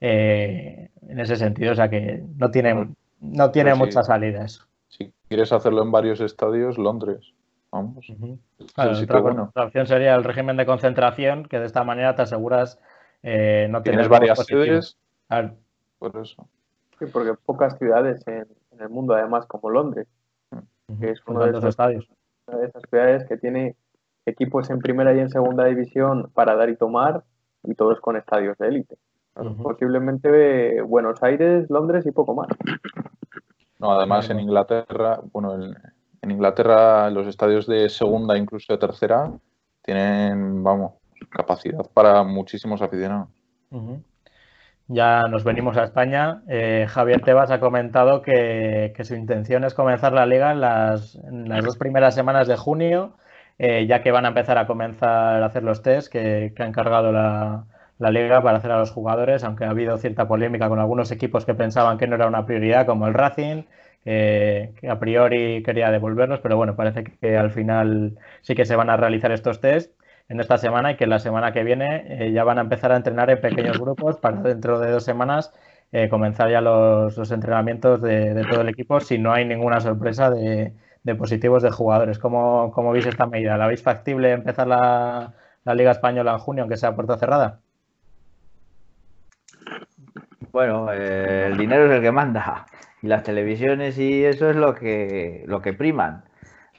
[0.00, 1.72] eh, en ese sentido.
[1.72, 2.88] O sea que no tiene,
[3.20, 4.66] no tiene mucha salida eso.
[5.34, 7.34] Quieres hacerlo en varios estadios, Londres.
[7.72, 8.06] Vamos.
[8.78, 12.78] otra, opción sería el régimen de concentración, que de esta manera te aseguras
[13.24, 14.96] eh, no Tienes varias sedes
[15.98, 16.48] por eso.
[17.00, 18.46] Sí, porque pocas ciudades en,
[18.78, 20.06] el mundo, además, como Londres,
[21.00, 22.08] que es uno de, esos, estadios.
[22.46, 23.74] una de esas ciudades que tiene
[24.26, 27.24] equipos en primera y en segunda división para dar y tomar,
[27.64, 28.98] y todos con estadios de élite.
[29.64, 32.46] Posiblemente Buenos Aires, Londres y poco más.
[33.84, 35.62] No, además en Inglaterra, bueno,
[36.22, 39.30] en, Inglaterra los estadios de segunda, incluso de tercera,
[39.82, 40.94] tienen, vamos,
[41.28, 43.28] capacidad para muchísimos aficionados.
[44.88, 46.40] Ya nos venimos a España.
[46.48, 51.18] Eh, Javier Tebas ha comentado que, su intención es comenzar la liga en las,
[51.62, 53.18] dos primeras semanas de junio,
[53.58, 57.12] eh, ya que van a empezar a comenzar a hacer los test que, ha encargado
[57.12, 57.66] la,
[57.98, 61.54] liga para hacer a los jugadores, aunque ha habido cierta polémica con algunos equipos que
[61.54, 63.64] pensaban que no era una prioridad, como el Racing,
[64.04, 68.90] que a priori quería devolverlos, pero bueno, parece que al final sí que se van
[68.90, 69.94] a realizar estos test
[70.28, 72.96] en esta semana y que la semana que viene eh, ya van a empezar a
[72.96, 75.52] entrenar en pequeños grupos para dentro de dos semanas
[75.92, 80.74] eh, comenzar ya los, entrenamientos de, todo el equipo si no hay ninguna sorpresa de,
[81.18, 82.18] positivos de jugadores.
[82.18, 83.56] ¿Cómo, ¿Cómo, veis esta medida?
[83.56, 85.34] ¿La veis factible empezar la,
[85.74, 87.60] Liga Española en junio, aunque sea puerta cerrada?
[90.54, 92.66] Bueno, eh, el dinero es el que manda
[93.02, 96.24] y las televisiones y eso es lo que, lo que priman.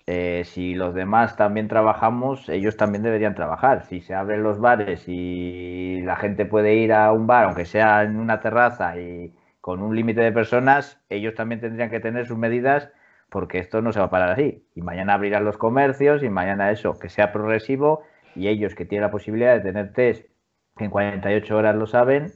[0.08, 3.84] eh, si los demás también trabajamos, ellos también deberían trabajar.
[3.86, 8.04] Si se abren los bares y la gente puede ir a un bar, aunque sea
[8.04, 12.38] en una terraza y con un límite de personas, ellos también tendrían que tener sus
[12.40, 12.92] medidas
[13.30, 14.68] porque esto no se va a parar así.
[14.76, 18.04] Y mañana abrirán los comercios y mañana eso, que sea progresivo
[18.36, 20.28] y ellos que tienen la posibilidad de tener test
[20.78, 22.34] que en 48 horas lo saben,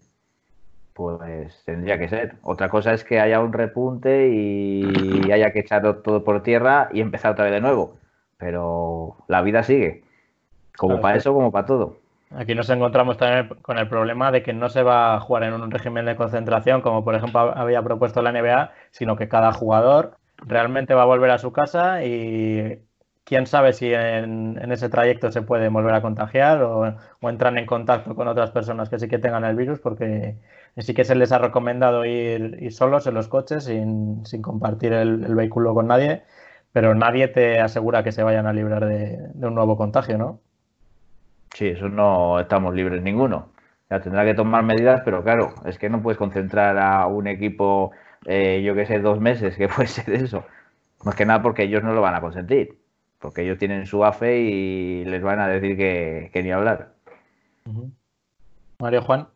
[0.99, 2.35] pues tendría que ser.
[2.41, 4.83] Otra cosa es que haya un repunte y
[5.31, 7.95] haya que echarlo todo por tierra y empezar otra vez de nuevo.
[8.37, 10.03] Pero la vida sigue,
[10.77, 11.99] como para eso como para todo.
[12.35, 15.53] Aquí nos encontramos también con el problema de que no se va a jugar en
[15.53, 20.17] un régimen de concentración, como por ejemplo había propuesto la NBA, sino que cada jugador
[20.35, 22.77] realmente va a volver a su casa y
[23.23, 28.15] quién sabe si en, ese trayecto se puede volver a contagiar o, entran en contacto
[28.15, 30.35] con otras personas que sí que tengan el virus, porque
[30.79, 35.73] sí que se les ha recomendado ir, solos en los coches sin, compartir el, vehículo
[35.73, 36.23] con nadie,
[36.71, 40.39] pero nadie te asegura que se vayan a librar de, un nuevo contagio, ¿no?
[41.53, 43.49] Sí, eso no estamos libres ninguno.
[43.89, 47.91] Ya tendrá que tomar medidas, pero claro, es que no puedes concentrar a un equipo,
[48.25, 50.45] eh, yo que sé, dos meses, que puede ser eso.
[51.03, 52.77] Más que nada porque ellos no lo van a consentir,
[53.19, 56.93] porque ellos tienen su AFE y les van a decir que, ni hablar.
[58.79, 59.27] Mario Juan.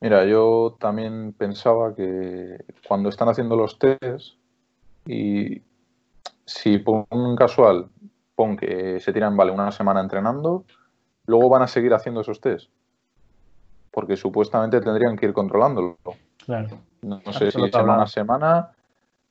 [0.00, 4.34] Mira, yo también pensaba que cuando están haciendo los test
[5.06, 5.62] y
[6.46, 7.88] si por un casual
[8.34, 10.64] pon que se tiran, vale, una semana entrenando,
[11.26, 12.70] luego van a seguir haciendo esos test.
[13.90, 15.98] Porque supuestamente tendrían que ir controlándolo.
[16.46, 16.78] Claro.
[17.02, 18.70] No, sé si semana a semana,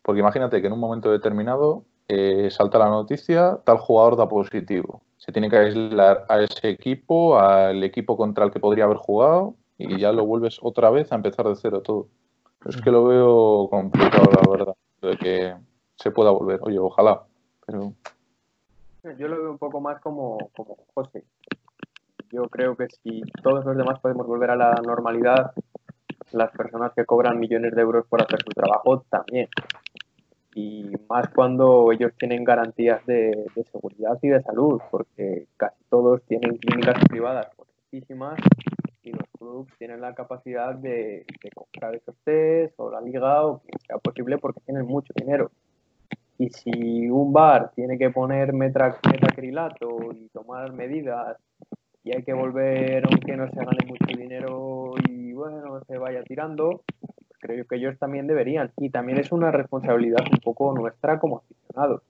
[0.03, 5.01] porque imagínate que en un momento determinado eh, salta la noticia, tal jugador da positivo.
[5.17, 9.55] Se tiene que aislar a ese equipo, al equipo contra el que podría haber jugado
[9.79, 12.07] y ya lo vuelves otra vez a empezar de cero todo.
[12.65, 15.55] Es que lo veo complicado, la verdad, de que
[15.95, 16.59] se pueda volver.
[16.61, 17.23] Oye, ojalá,
[17.65, 17.93] pero...
[19.17, 21.23] Yo lo veo un poco más como, como José.
[22.29, 25.53] Yo creo que si todos los demás podemos volver a la normalidad,
[26.33, 29.47] las personas que cobran millones de euros por hacer su trabajo también.
[30.53, 36.21] Y más cuando ellos tienen garantías de, de seguridad y de salud, porque casi todos
[36.23, 37.67] tienen clínicas privadas los
[39.39, 41.25] clubes tienen la capacidad de,
[41.55, 45.51] comprar esos test o la liga o que sea posible porque tienen mucho dinero.
[46.37, 51.37] Y si un bar tiene que poner metacrilato y tomar medidas
[52.03, 56.83] y hay que volver aunque no se gane mucho dinero y bueno, se vaya tirando,
[57.01, 58.71] pues creo que ellos también deberían.
[58.77, 62.03] Y también es una responsabilidad un poco nuestra como aficionados.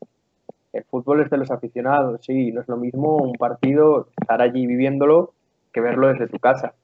[0.73, 4.67] El fútbol es de los aficionados, sí, no es lo mismo un partido, estar allí
[4.67, 5.33] viviéndolo
[5.73, 6.75] que verlo desde tu casa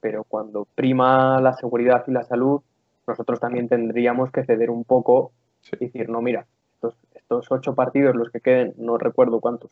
[0.00, 2.62] pero cuando prima la seguridad y la salud,
[3.06, 5.32] nosotros también tendríamos que ceder un poco
[5.72, 9.70] y decir, no, mira, estos, estos ocho partidos, los que queden, no recuerdo cuántos,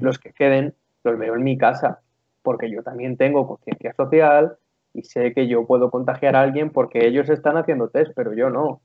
[0.00, 2.00] los que queden, los veo en mi casa,
[2.42, 4.56] porque yo también tengo conciencia social
[4.92, 8.50] y sé que yo puedo contagiar a alguien porque ellos están haciendo test, pero yo
[8.50, 8.80] no.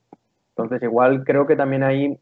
[0.49, 2.19] Entonces, igual creo que también ahí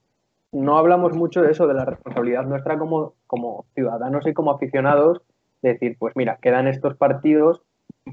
[0.52, 5.22] no hablamos mucho de eso, de la responsabilidad nuestra como, como ciudadanos y como aficionados,
[5.62, 7.62] de decir, pues mira, quedan estos partidos,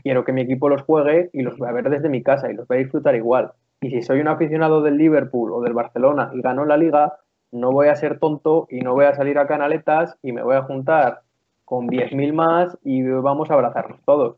[0.03, 2.55] quiero que mi equipo los juegue y los voy a ver desde mi casa y
[2.55, 3.53] los voy a disfrutar igual.
[3.81, 7.15] Y si soy un aficionado del Liverpool o del Barcelona y gano la liga,
[7.53, 10.57] no voy a ser tonto y no voy a salir a canaletas y me voy
[10.57, 11.21] a juntar
[11.65, 14.37] con 10.000 más y vamos a abrazarnos todos.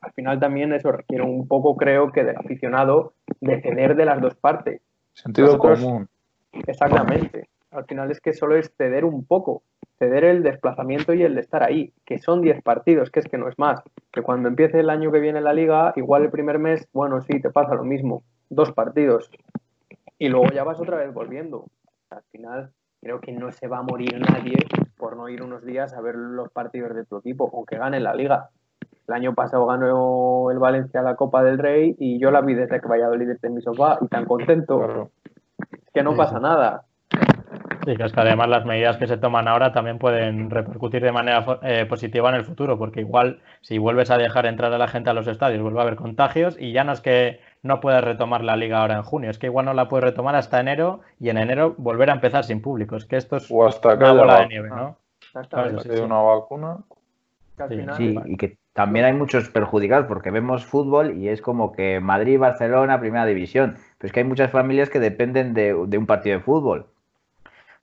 [0.00, 4.20] Al final también eso requiere un poco, creo que del aficionado, de ceder de las
[4.20, 4.80] dos partes.
[5.14, 6.08] Sentido común.
[6.52, 7.48] Exactamente.
[7.70, 9.62] Al final es que solo es ceder un poco
[9.98, 13.36] ceder el desplazamiento y el de estar ahí, que son 10 partidos, que es que
[13.36, 13.82] no es más.
[14.12, 17.40] Que cuando empiece el año que viene la liga, igual el primer mes, bueno, sí,
[17.40, 19.30] te pasa lo mismo, dos partidos.
[20.18, 21.66] Y luego ya vas otra vez volviendo.
[22.10, 24.56] Al final, creo que no se va a morir nadie
[24.96, 28.14] por no ir unos días a ver los partidos de tu equipo, aunque gane la
[28.14, 28.50] liga.
[29.06, 32.80] El año pasado ganó el Valencia la Copa del Rey y yo la vi desde
[32.80, 35.10] que Valladolid en mi sofá y tan contento.
[35.94, 36.84] que no pasa nada.
[37.88, 41.10] Sí, que es que además las medidas que se toman ahora también pueden repercutir de
[41.10, 44.88] manera eh, positiva en el futuro, porque igual si vuelves a dejar entrar a la
[44.88, 48.04] gente a los estadios, vuelve a haber contagios y ya no es que no puedas
[48.04, 51.00] retomar la liga ahora en junio, es que igual no la puedes retomar hasta enero
[51.18, 52.94] y en enero volver a empezar sin público.
[52.94, 54.98] Es que esto es una bola de nieve, ¿no?
[55.22, 56.02] Exactamente.
[56.02, 56.76] una vacuna.
[57.96, 62.38] Sí, y que también hay muchos perjudicados porque vemos fútbol y es como que Madrid,
[62.38, 63.78] Barcelona, primera división.
[63.96, 66.86] Pero es que hay muchas familias que dependen de un partido de fútbol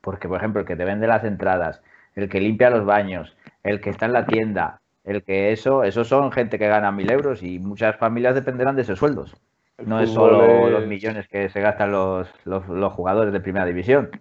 [0.05, 1.81] porque, por ejemplo, el que te vende las entradas,
[2.13, 6.07] el que limpia los baños, el que está en la tienda, el que eso, esos
[6.07, 9.35] son gente que gana mil euros y muchas familias dependerán de esos sueldos.
[9.83, 14.11] no es solo los millones que se gastan los, los, jugadores de primera división.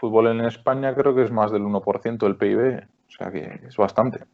[0.00, 3.76] fútbol en España creo que es más del 1% del PIB, o sea que es
[3.76, 4.24] bastante.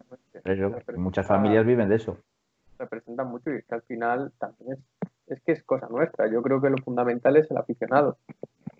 [0.96, 2.16] muchas familias viven de eso.
[2.78, 6.26] Representa mucho y es que al final también es, es que es cosa nuestra.
[6.32, 8.16] Yo creo que lo fundamental es el aficionado.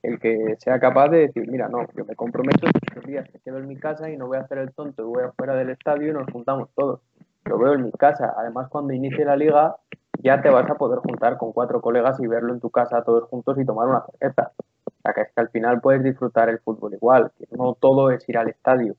[0.06, 3.58] El que sea capaz de decir, mira, no, yo me comprometo estos días me quedo
[3.58, 6.12] en mi casa y no voy a hacer el tonto, voy afuera del estadio y
[6.12, 7.00] nos juntamos todos.
[7.44, 8.32] Lo veo en mi casa.
[8.38, 9.74] Además, cuando inicie la liga,
[10.22, 13.24] ya te vas a poder juntar con cuatro colegas y verlo en tu casa todos
[13.24, 14.52] juntos y tomar una cerveza.
[14.86, 18.12] O sea, que es que al final puedes disfrutar el fútbol igual, que no todo
[18.12, 18.94] es ir al estadio.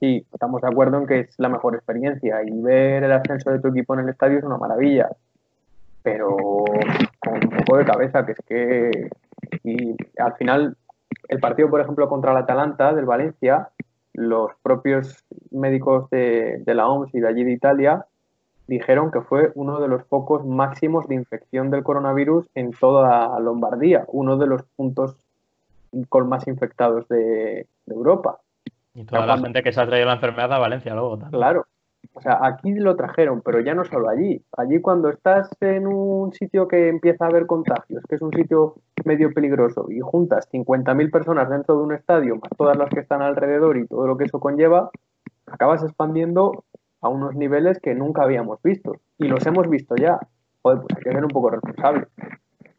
[0.00, 3.58] Sí, estamos de acuerdo en que es la mejor experiencia y ver el ascenso de
[3.58, 5.10] tu equipo en el estadio es una maravilla,
[6.02, 6.36] pero
[7.18, 9.10] con un poco de cabeza, que es que
[9.62, 10.76] y al final
[11.28, 13.68] el partido, por ejemplo, contra el Atalanta del Valencia,
[14.12, 18.06] los propios médicos de, de la OMS y de allí de Italia
[18.66, 24.04] dijeron que fue uno de los focos máximos de infección del coronavirus en toda Lombardía,
[24.08, 25.16] uno de los puntos
[26.08, 28.40] con más infectados de, Europa.
[28.94, 31.40] Y toda la gente que se ha traído la enfermedad a Valencia luego también.
[31.40, 31.66] Claro.
[32.16, 34.40] O sea, aquí lo trajeron, pero ya no solo allí.
[34.56, 38.76] Allí cuando estás en un sitio que empieza a haber contagios, que es un sitio
[39.04, 43.20] medio peligroso, y juntas 50.000 personas dentro de un estadio, más todas las que están
[43.20, 44.90] alrededor y todo lo que eso conlleva,
[45.46, 46.64] acabas expandiendo
[47.00, 48.92] a unos niveles que nunca habíamos visto.
[49.18, 50.20] Y los hemos visto ya.
[50.62, 52.06] Joder, pues hay que ser un poco responsable.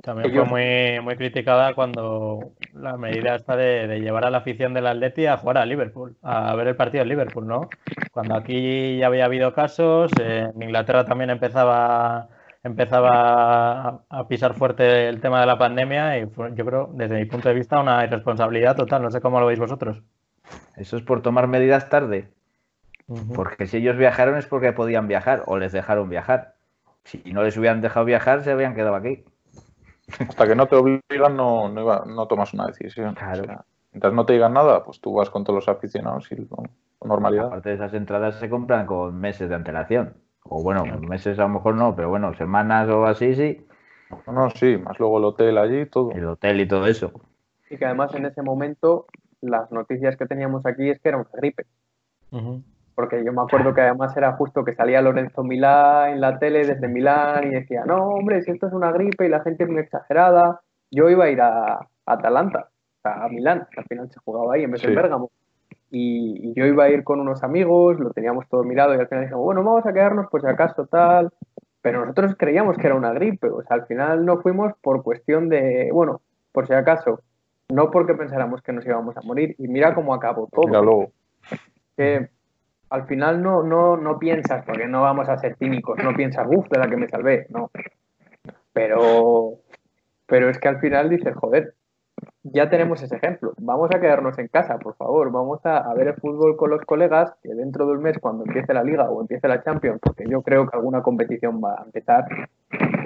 [0.06, 4.86] También fue muy, muy criticada cuando la medida está de, llevar a la afición del
[4.86, 7.70] Atleti a jugar a Liverpool, a ver el partido en Liverpool, ¿no?
[8.12, 12.30] Cuando aquí ya había habido casos, en Inglaterra también empezaba
[12.64, 17.50] empezaba a pisar fuerte el tema de la pandemia y yo creo, desde mi punto
[17.50, 19.02] de vista, una irresponsabilidad total.
[19.02, 20.04] No sé cómo lo veis vosotros.
[20.76, 22.30] Eso es por tomar medidas tarde.
[23.36, 26.56] Porque si ellos viajaron es porque podían viajar o les dejaron viajar.
[27.04, 29.24] Si no les hubieran dejado viajar, se habían quedado aquí.
[30.20, 33.16] Hasta que no te obligan, no, no, tomas una decisión.
[33.16, 33.66] Claro.
[33.92, 36.70] mientras no te digan nada, pues tú vas con todos los aficionados y con,
[37.04, 37.48] normalidad.
[37.48, 40.14] Aparte de esas entradas se compran con meses de antelación.
[40.44, 43.66] O bueno, meses a lo mejor no, pero bueno, semanas o así, sí.
[44.28, 46.12] No, no, sí, más luego el hotel allí, todo.
[46.12, 47.12] El hotel y todo eso.
[47.70, 49.08] Y que además en ese momento
[49.42, 51.66] las noticias que teníamos aquí es que era una gripe
[52.96, 56.66] porque yo me acuerdo que además era justo que salía Lorenzo Milán en la tele
[56.66, 59.70] desde Milán y decía, no, hombre, si esto es una gripe y la gente es
[59.70, 62.70] muy exagerada, yo iba a ir a, Atalanta,
[63.04, 65.32] a Milán, que al final se jugaba ahí en vez de Bérgamo.
[65.92, 69.24] Y, yo iba a ir con unos amigos, lo teníamos todo mirado y al final
[69.26, 71.32] dijimos, bueno, vamos a quedarnos pues si acaso tal,
[71.82, 75.50] pero nosotros creíamos que era una gripe, o sea, al final no fuimos por cuestión
[75.50, 77.20] de, bueno, por si acaso,
[77.70, 79.56] no porque pensáramos que nos íbamos a morir.
[79.58, 81.10] Y mira cómo acabó todo.
[81.98, 82.30] Que
[82.90, 86.70] al final no, no, no piensas, porque no vamos a ser cínicos, no piensas, uff,
[86.70, 87.72] de la que me salvé, no.
[88.74, 89.54] Pero,
[90.26, 91.74] pero es que al final dices, joder,
[92.44, 93.54] ya tenemos ese ejemplo.
[93.58, 95.32] Vamos a quedarnos en casa, por favor.
[95.32, 98.84] Vamos a, ver el fútbol con los colegas, que dentro del mes, cuando empiece la
[98.84, 102.26] liga o empiece la Champions, porque yo creo que alguna competición va a empezar,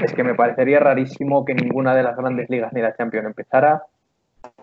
[0.03, 3.83] es que me parecería rarísimo que ninguna de las grandes ligas ni la Champions empezara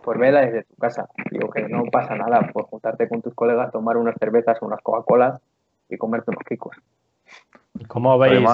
[0.07, 1.09] pues vela desde tu casa.
[1.33, 4.81] Digo que no pasa nada por juntarte con tus colegas, tomar unas cervezas o unas
[4.81, 5.43] Coca-Colas
[5.89, 6.77] y comerte unos kikos.
[7.89, 8.49] ¿Cómo veis?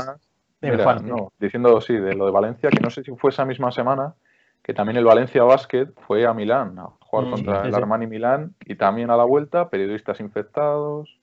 [1.38, 4.14] diciendo sí, de lo de Valencia, que no sé si fue esa misma semana
[4.62, 8.54] que también el Valencia Basket fue a Milán a jugar mm, contra el Armani Milán
[8.64, 11.18] y también a la vuelta periodistas infectados.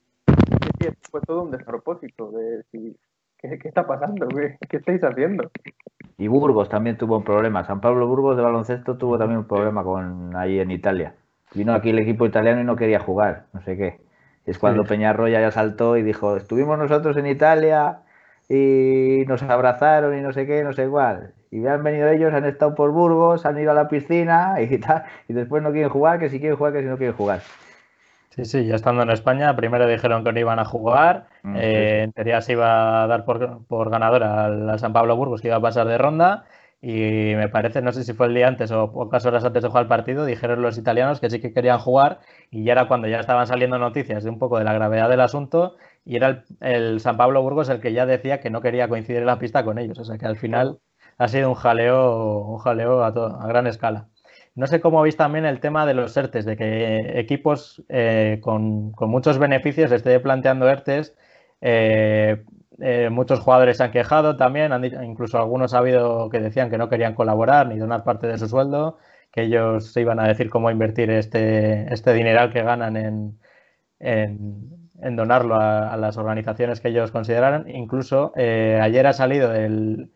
[0.80, 2.96] Sí, fue todo un despropósito de decir,
[3.42, 4.28] ¿qué, está pasando?
[4.28, 5.50] ¿Qué estáis haciendo?
[6.18, 7.64] Y Burgos también tuvo un problema.
[7.64, 11.16] San Pablo Burgos de baloncesto tuvo también un problema con ahí en Italia.
[11.54, 14.02] Vino aquí el equipo italiano y no quería jugar, no sé qué.
[14.46, 18.00] Es cuando Peñarroya ya saltó y dijo, estuvimos nosotros en Italia
[18.48, 21.34] y nos abrazaron y no sé qué, no sé cuál.
[21.52, 25.04] Y han venido ellos, han estado por Burgos, han ido a la piscina y tal,
[25.28, 27.42] y después no quieren jugar, que si quieren jugar, que si no quieren jugar.
[28.32, 32.04] Sí, sí, ya estando en España, primero dijeron que no iban a jugar, mm, eh,
[32.04, 35.58] en teoría se iba a dar por, por ganadora a San Pablo Burgos, que iba
[35.58, 36.46] a pasar de ronda,
[36.80, 39.70] y me parece, no sé si fue el día antes o pocas horas antes de
[39.70, 42.20] jugar el partido, dijeron los italianos que sí que querían jugar,
[42.52, 45.22] y ya era cuando ya estaban saliendo noticias de un poco de la gravedad del
[45.22, 49.22] asunto, y era el, San Pablo Burgos el que ya decía que no quería coincidir
[49.22, 50.80] en la pista con ellos, o sea que al final
[51.18, 54.08] ha sido un jaleo, un jaleo a, a gran escala.
[54.60, 58.92] No sé cómo veis también el tema de los ERTES, de que equipos eh, con,
[59.00, 61.16] muchos beneficios esté planteando ERTES.
[61.62, 62.44] Eh,
[62.82, 66.90] eh, muchos jugadores se han quejado también, incluso algunos ha habido que decían que no
[66.90, 68.98] querían colaborar ni donar parte de su sueldo,
[69.32, 73.40] que ellos se iban a decir cómo invertir este, este dineral que ganan en,
[75.16, 77.70] donarlo a, las organizaciones que ellos consideraran.
[77.70, 80.12] Incluso ayer ha salido el,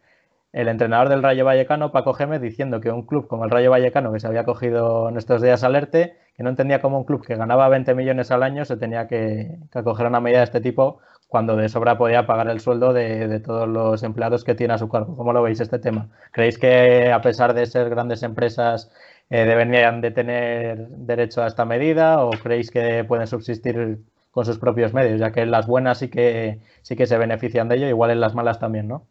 [0.54, 4.14] el entrenador del Rayo Vallecano, Paco Gémez, diciendo que un club como el Rayo Vallecano,
[4.14, 7.36] que se había cogido en estos días alerte, que no entendía cómo un club que
[7.36, 11.00] ganaba 20 millones al año se tenía que, acoger a una medida de este tipo
[11.28, 14.88] cuando de sobra podía pagar el sueldo de, todos los empleados que tiene a su
[14.88, 15.18] cargo.
[15.18, 16.10] ¿Cómo lo veis este tema?
[16.32, 18.92] ¿Creéis que a pesar de ser grandes empresas
[19.32, 24.60] eh, deberían de tener derecho a esta medida o creéis que pueden subsistir con sus
[24.60, 27.88] propios medios, ya que en las buenas sí que, sí que se benefician de ello,
[27.88, 29.08] igual en las malas también, ¿no?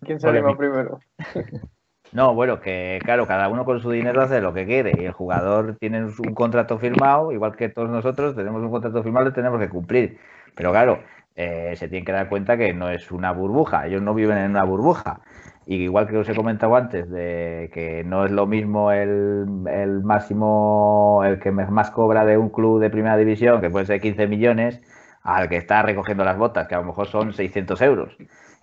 [0.00, 0.98] ¿Quién se anima primero?
[2.12, 5.12] No, bueno, que claro, cada uno con su dinero hace lo que quiere y el
[5.12, 9.58] jugador tiene un contrato firmado, igual que todos nosotros tenemos un contrato firmado y tenemos
[9.58, 10.18] que cumplir.
[10.54, 11.00] Pero claro,
[11.34, 14.50] eh, se tiene que dar cuenta que no es una burbuja, ellos no viven en
[14.50, 15.20] una burbuja.
[15.66, 20.02] Y igual que os he comentado antes, de que no es lo mismo el, el
[20.04, 24.28] máximo, el que más cobra de un club de primera división, que puede ser 15
[24.28, 24.80] millones,
[25.22, 28.16] al que está recogiendo las botas, que a lo mejor son 600 euros.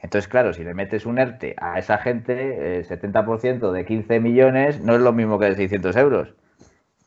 [0.04, 4.82] Entonces, claro, si le metes un ERTE a esa gente, el 70% de 15 millones
[4.82, 6.34] no es lo mismo que de 600 euros.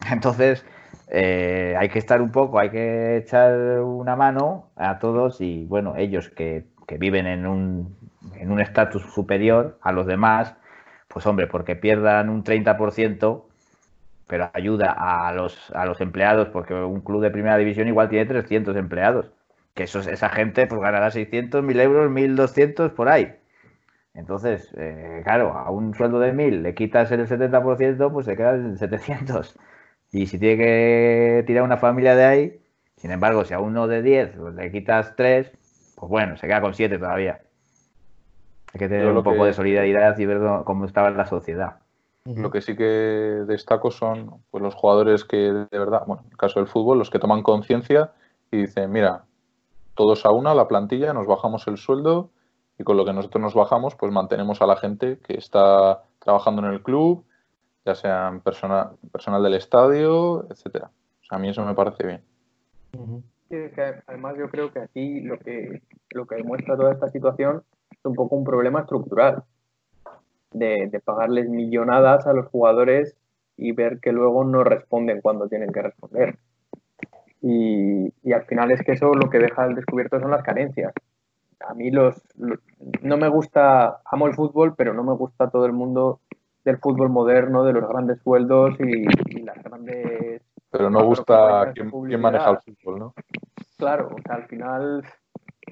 [0.10, 0.64] Entonces,
[1.08, 5.94] eh, hay que estar un poco, hay que echar una mano a todos y, bueno,
[5.96, 6.64] ellos que,
[6.98, 7.96] viven en un
[8.36, 10.54] en un estatus superior a los demás,
[11.08, 13.44] pues hombre, porque pierdan un 30%,
[14.26, 19.32] pero ayuda a los empleados, porque un club de primera división igual tiene 300 empleados,
[19.76, 23.36] que eso, esa gente pues ganará 600, 1000 euros, 1200 por ahí.
[24.14, 28.78] Entonces, eh, claro, a un sueldo de 1000 le quitas el 70%, pues se quedan
[28.78, 29.58] 700.
[30.12, 32.60] Y si tiene que tirar una familia de ahí,
[32.96, 35.52] sin embargo, si a uno de 10 pues, le quitas 3,
[35.96, 37.42] pues bueno, se queda con 7 todavía.
[38.72, 41.76] Hay que tener un poco de solidaridad y ver cómo estaba la sociedad.
[42.24, 46.36] Lo que sí que destaco son pues, los jugadores que de verdad, bueno, en el
[46.38, 48.12] caso del fútbol, los que toman conciencia
[48.50, 49.24] y dicen, mira,
[49.96, 52.30] todos a una, la plantilla, nos bajamos el sueldo
[52.78, 56.62] y con lo que nosotros nos bajamos, pues mantenemos a la gente que está trabajando
[56.64, 57.24] en el club,
[57.84, 60.90] ya sean persona, personal del estadio, etcétera.
[61.22, 62.22] O sea, a mí eso me parece bien.
[64.06, 67.62] además yo creo que aquí lo que, lo que demuestra toda esta situación
[68.06, 69.42] un poco un problema estructural
[70.52, 73.16] de, pagarles millonadas a los jugadores
[73.56, 76.38] y ver que luego no responden cuando tienen que responder.
[77.48, 80.92] Y, al final es que eso lo que deja al descubierto son las carencias.
[81.60, 82.20] A mí los,
[83.02, 86.20] no me gusta, amo el fútbol, pero no me gusta todo el mundo
[86.64, 90.42] del fútbol moderno, de los grandes sueldos y, las grandes...
[90.72, 93.14] Pero no gusta quién, quién, maneja el fútbol, ¿no?
[93.78, 95.04] Claro, o sea, al final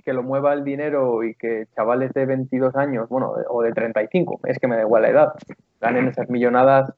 [0.05, 4.41] que lo mueva el dinero y que chavales de 22 años, bueno, o de 35,
[4.45, 5.33] es que me da igual la edad,
[5.81, 6.93] ganen esas millonadas,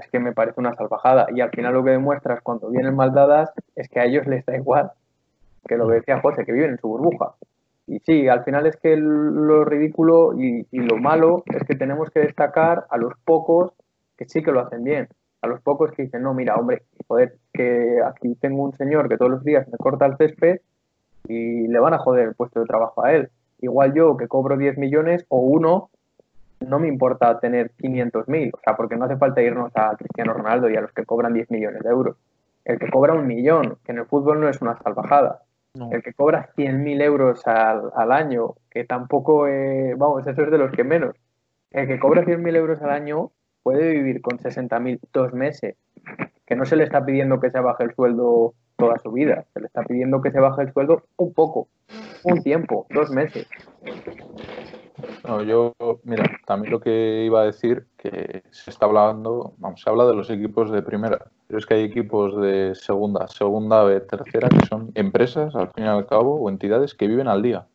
[0.00, 1.26] es que me parece una salvajada.
[1.34, 4.44] Y al final lo que demuestras cuando vienen mal dadas es que a ellos les
[4.46, 4.92] da igual,
[5.66, 7.34] que lo que decía José, que viven en su burbuja.
[7.86, 12.10] Y sí, al final es que lo ridículo y, y lo malo es que tenemos
[12.10, 13.72] que destacar a los pocos
[14.18, 15.08] que sí que lo hacen bien.
[15.40, 19.16] A los pocos que dicen, no, mira, hombre, joder, que aquí tengo un señor que
[19.16, 20.60] todos los días me corta el césped
[21.28, 23.30] y le van a joder el puesto de trabajo a él.
[23.60, 25.90] Igual yo que cobro 10 millones o uno,
[26.66, 30.32] no me importa tener 500 mil, o sea, porque no hace falta irnos a Cristiano
[30.32, 32.16] Ronaldo y a los que cobran 10 millones de euros.
[32.64, 35.42] El que cobra un millón, que en el fútbol no es una salvajada.
[35.90, 39.46] El que cobra 100 mil euros al, al, año, que tampoco,
[39.96, 41.14] vamos, eso es de los que menos.
[41.70, 43.30] El que cobra 100 mil euros al año
[43.62, 45.76] puede vivir con 60 mil dos meses,
[46.46, 49.44] que no se le está pidiendo que se baje el sueldo toda su vida.
[49.52, 51.68] Se le está pidiendo que se baje el sueldo un poco,
[52.24, 53.46] un tiempo, dos meses.
[55.26, 55.74] No, yo,
[56.04, 60.14] mira, también lo que iba a decir, que se está hablando, vamos, se habla de
[60.14, 64.66] los equipos de primera, pero es que hay equipos de segunda, segunda B, tercera, que
[64.66, 67.66] son empresas, al fin y al cabo, o entidades que viven al día.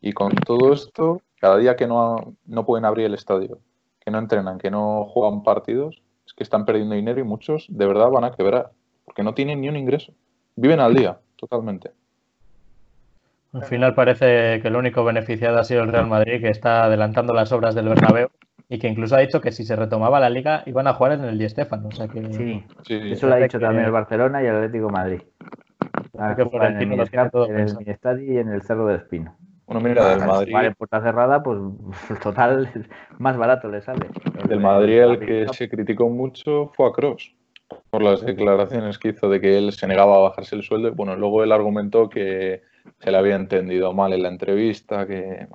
[0.00, 3.58] Y con todo esto, cada día que no, no pueden abrir el estadio,
[4.00, 7.86] que no entrenan, que no juegan partidos, es que están perdiendo dinero y muchos de
[7.86, 8.70] verdad van a quebrar
[9.04, 10.12] porque no tienen ni un ingreso.
[10.54, 11.90] Viven al día, totalmente.
[13.52, 17.34] Al final parece que el único beneficiado ha sido el Real Madrid, que está adelantando
[17.34, 18.28] las obras del Bernabéu
[18.68, 21.24] y que incluso ha dicho que si se retomaba la liga iban a jugar en
[21.24, 21.88] el Di Stéfano.
[21.88, 22.32] O sea que...
[22.32, 25.20] sí, eso lo ha dicho también el Barcelona y el Atlético Madrid.
[26.14, 29.36] en el, estadio y en el Cerro del Espino.
[29.66, 30.52] Bueno, mira, del Madrid.
[30.52, 31.58] Vale, puerta cerrada, pues
[32.22, 32.70] total,
[33.18, 34.06] más barato le sale.
[34.48, 37.34] Del Madrid, el que se criticó mucho fue a Cross
[37.90, 40.92] por las declaraciones que hizo de que él se negaba a bajarse el sueldo.
[40.92, 42.62] Bueno, luego él argumentó que
[42.98, 45.46] se le había entendido mal en la entrevista, que...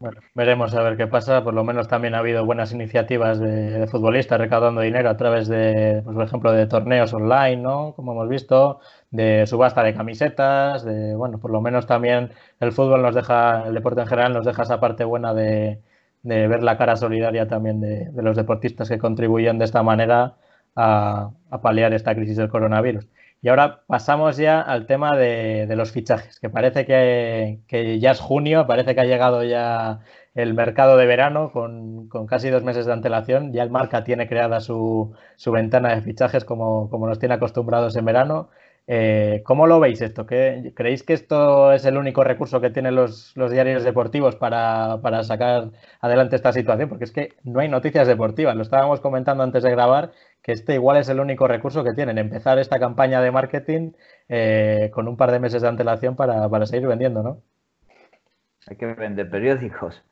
[0.00, 1.42] Bueno, veremos a ver qué pasa.
[1.42, 6.02] Por lo menos también ha habido buenas iniciativas de, futbolistas recaudando dinero a través de,
[6.04, 7.94] pues, por ejemplo, de torneos online, ¿no?
[7.94, 8.80] Como hemos visto,
[9.10, 13.74] de subasta de camisetas, de, bueno, por lo menos también el fútbol nos deja, el
[13.74, 15.80] deporte en general nos deja esa parte buena de,
[16.22, 20.36] ver la cara solidaria también de, los deportistas que contribuyen de esta manera
[20.76, 23.08] a, a paliar esta crisis del coronavirus.
[23.40, 28.66] Y ahora pasamos ya al tema de, los fichajes, que parece que, ya es junio,
[28.66, 30.00] parece que ha llegado ya
[30.34, 33.52] el mercado de verano con, casi dos meses de antelación.
[33.52, 35.14] Ya el Marca tiene creada su,
[35.46, 38.50] ventana de fichajes como, como, nos tiene acostumbrados en verano.
[38.90, 40.24] Eh, ¿Cómo lo veis esto?
[40.24, 46.36] ¿Creéis que esto es el único recurso que tienen los, diarios deportivos para, sacar adelante
[46.36, 46.88] esta situación?
[46.88, 48.56] Porque es que no hay noticias deportivas.
[48.56, 50.12] Lo estábamos comentando antes de grabar,
[50.48, 53.92] que este igual es el único recurso que tienen, empezar esta campaña de marketing
[54.30, 57.42] eh, con un par de meses de antelación para, para seguir vendiendo, ¿no?
[58.66, 60.02] Hay que vender periódicos.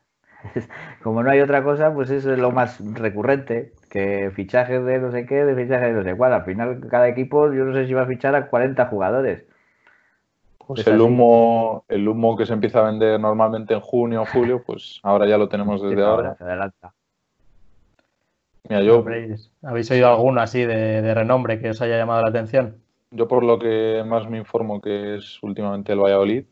[1.01, 5.11] Como no hay otra cosa, pues eso es lo más recurrente, que fichajes de no
[5.11, 6.33] sé qué, de fichajes de no sé cuál.
[6.33, 9.43] Al final, cada equipo, yo no sé si va a fichar a 40 jugadores.
[10.67, 14.61] Pues el humo, el humo que se empieza a vender normalmente en junio o julio,
[14.63, 16.37] pues ahora ya lo tenemos desde ahora.
[18.69, 19.03] Mira, yo,
[19.63, 22.77] ¿Habéis oído alguno así de, renombre que os haya llamado la atención?
[23.11, 26.43] Yo por lo que más me informo que es últimamente el Valladolid,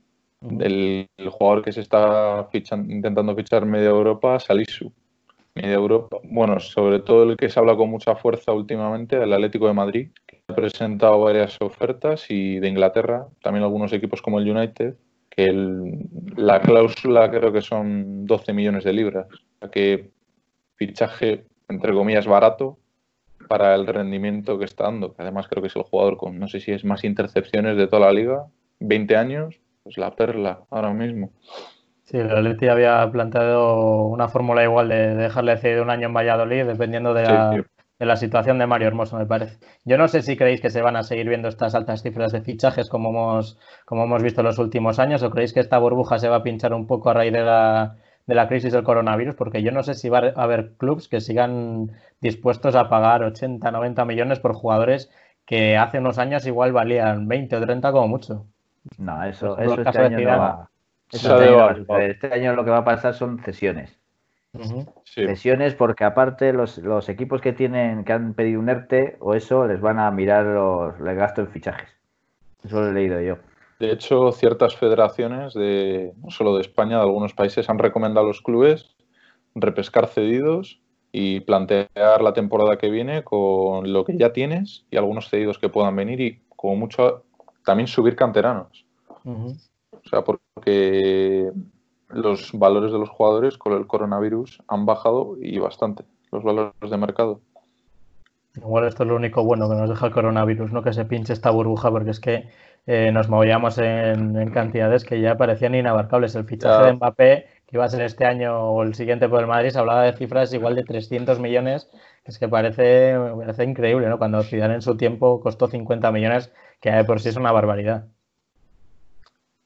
[0.59, 2.47] el, jugador que se está
[2.87, 4.91] intentando fichar media Europa, Salisu.
[5.55, 9.67] Media Europa, bueno, sobre todo el que se habla con mucha fuerza últimamente, el Atlético
[9.67, 14.49] de Madrid, que ha presentado varias ofertas y de Inglaterra, también algunos equipos como el
[14.49, 14.95] United,
[15.29, 15.51] que
[16.35, 19.27] la cláusula creo que son 12 millones de libras,
[19.71, 20.11] que
[20.75, 22.77] fichaje entre comillas barato
[23.47, 26.47] para el rendimiento que está dando, que además creo que es el jugador con no
[26.47, 28.45] sé si es más intercepciones de toda la liga,
[28.79, 31.31] 20 años pues la perla ahora mismo.
[32.05, 36.65] Sí, el Atleti había planteado una fórmula igual de dejarle cedido un año en Valladolid,
[36.65, 37.23] dependiendo de
[37.99, 39.57] la, situación de Mario Hermoso, me parece.
[39.85, 42.41] Yo no sé si creéis que se van a seguir viendo estas altas cifras de
[42.41, 46.19] fichajes como hemos, como hemos visto en los últimos años, o creéis que esta burbuja
[46.19, 47.97] se va a pinchar un poco a raíz de la,
[48.27, 51.21] de la crisis del coronavirus, porque yo no sé si va a haber clubes que
[51.21, 55.11] sigan dispuestos a pagar 80, 90 millones por jugadores
[55.45, 58.45] que hace unos años igual valían 20 o 30 como mucho.
[58.97, 60.69] No, eso, eso este año no va.
[61.11, 63.97] Este, este, año lo que va a pasar son cesiones.
[65.03, 69.81] Cesiones porque aparte los, equipos que tienen que han pedido un ERTE o eso les
[69.81, 71.89] van a mirar los, el gasto en fichajes.
[72.63, 73.37] Eso lo he leído yo.
[73.79, 78.29] De hecho, ciertas federaciones, de, no solo de España, de algunos países, han recomendado a
[78.29, 78.95] los clubes
[79.55, 85.29] repescar cedidos y plantear la temporada que viene con lo que ya tienes y algunos
[85.29, 87.23] cedidos que puedan venir y como mucho
[87.63, 88.85] también subir canteranos.
[89.25, 91.51] O sea, porque
[92.09, 96.97] los valores de los jugadores con el coronavirus han bajado y bastante, los valores de
[96.97, 97.39] mercado.
[98.55, 100.81] Igual esto es lo único bueno que nos deja el coronavirus, ¿no?
[100.81, 102.47] Que se pinche esta burbuja, porque es que
[102.87, 106.35] eh, nos movíamos en, cantidades que ya parecían inabarcables.
[106.35, 109.47] El fichaje de Mbappé, que iba a ser este año o el siguiente por el
[109.47, 111.89] Madrid, se hablaba de cifras igual de 300 millones,
[112.25, 114.17] es que parece, parece increíble, ¿no?
[114.17, 118.05] Cuando Zidane en su tiempo costó 50 millones que de por sí es una barbaridad.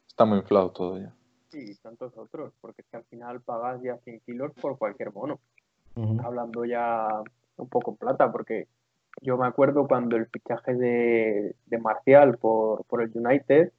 [0.07, 1.13] Está muy inflado todo ya.
[1.49, 5.39] Sí, tantos otros, porque es que al final pagas ya 100 kilos por cualquier bono.
[6.23, 7.07] Hablando ya
[7.57, 8.67] un poco en plata, porque
[9.21, 13.71] yo me acuerdo cuando el fichaje de, Marcial por, el United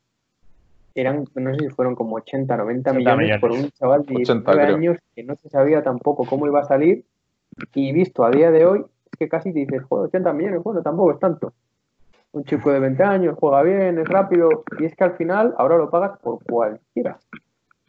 [0.94, 4.98] eran, no sé si fueron como 80, 90 millones, por un chaval de 19 años
[5.14, 7.04] que no se sabía tampoco cómo iba a salir
[7.74, 10.82] y visto a día de hoy es que casi te dices, joder, 80 millones, bueno,
[10.82, 11.52] tampoco es tanto
[12.32, 15.76] un chico de 20 años, juega bien, es rápido, y es que al final ahora
[15.76, 17.18] lo pagas por cualquiera.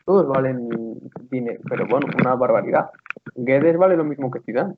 [0.06, 1.00] Todos valen
[1.30, 2.90] dinero, pero bueno, una barbaridad.
[3.36, 4.76] Guedes vale lo mismo que Zidane.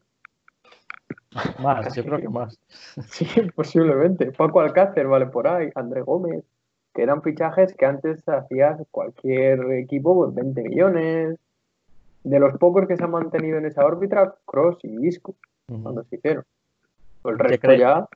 [1.59, 2.59] Más, yo creo que más.
[3.07, 4.31] Sí, posiblemente.
[4.31, 6.43] Paco Alcácer vale por ahí, André Gómez,
[6.93, 11.39] que eran fichajes que antes hacías cualquier equipo por 20 millones.
[12.23, 15.35] De los pocos que se han mantenido en esa órbita, Cross y Isco,
[15.67, 16.45] cuando se hicieron.
[17.25, 18.07] El resto ya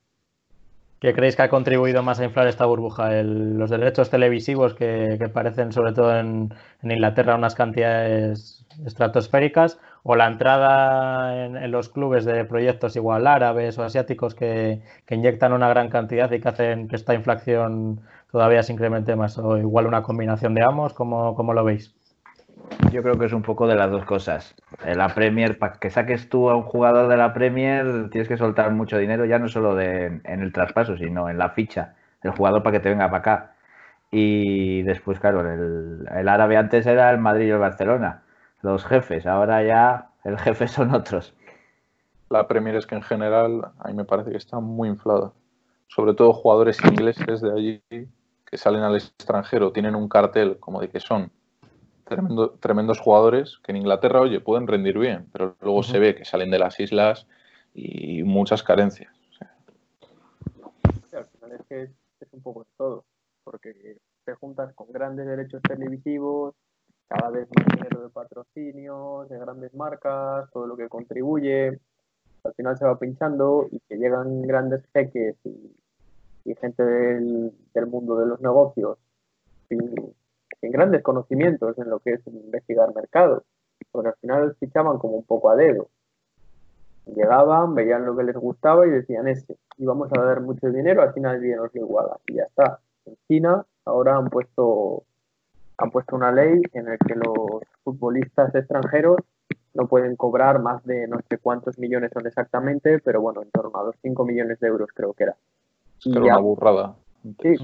[0.99, 3.21] ¿Qué creéis que ha contribuido más a inflar esta burbuja?
[3.21, 11.45] los derechos televisivos que, parecen sobre todo en, Inglaterra unas cantidades estratosféricas o la entrada
[11.45, 16.39] en, los clubes de proyectos igual árabes o asiáticos que, inyectan una gran cantidad y
[16.41, 20.93] que hacen que esta inflación todavía se incremente más o igual una combinación de ambos?
[20.93, 21.96] ¿Cómo, cómo lo veis?
[22.91, 24.55] Yo creo que es un poco de las dos cosas.
[24.85, 28.71] La Premier, para que saques tú a un jugador de la Premier, tienes que soltar
[28.71, 32.63] mucho dinero, ya no solo de, en el traspaso, sino en la ficha del jugador
[32.63, 33.53] para que te venga para acá.
[34.11, 38.23] Y después, claro, el, árabe antes era el Madrid y el Barcelona.
[38.61, 39.25] los jefes.
[39.25, 41.33] Ahora ya el jefe son otros.
[42.29, 45.33] La Premier es que en general a mí me parece que está muy inflada.
[45.87, 47.81] Sobre todo jugadores ingleses de allí
[48.45, 51.31] que salen al extranjero, tienen un cartel como de que son
[52.59, 56.51] tremendos jugadores que en Inglaterra, oye, pueden rendir bien, pero luego se ve que salen
[56.51, 57.27] de las islas
[57.73, 59.13] y muchas carencias.
[61.13, 63.05] al final es que es un poco de todo,
[63.43, 66.55] porque te juntas con grandes derechos televisivos,
[67.07, 71.79] cada vez más dinero de patrocinios, de grandes marcas, todo lo que contribuye,
[72.43, 75.73] al final se va pinchando y que llegan grandes jeques y,
[76.61, 77.51] gente del,
[77.87, 78.97] mundo de los negocios
[79.67, 79.93] sin,
[80.61, 83.43] grandes conocimientos en lo que es investigar mercados,
[83.91, 85.89] porque al final fichaban como un poco a dedo.
[87.05, 91.01] Llegaban, veían lo que les gustaba y decían ese, y vamos a dar mucho dinero,
[91.01, 92.79] al final el dinero es iguala y ya está.
[93.05, 95.03] En China ahora han puesto
[95.77, 99.17] han puesto una ley en la que los futbolistas extranjeros
[99.73, 103.79] no pueden cobrar más de no sé cuántos millones son exactamente, pero bueno, en torno
[103.79, 105.35] a los 5 millones de euros creo que era.
[106.05, 106.95] Una burrada.
[107.41, 107.55] Sí,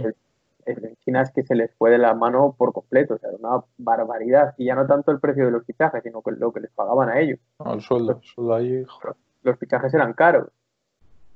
[0.66, 3.64] en China es que se les fue de la mano por completo, o sea, una
[3.78, 4.54] barbaridad.
[4.58, 7.10] Y ya no tanto el precio de los fichajes, sino que lo que les pagaban
[7.10, 7.40] a ellos.
[7.66, 8.86] el sueldo, el sueldo ahí.
[9.44, 10.50] Los fichajes eran caros,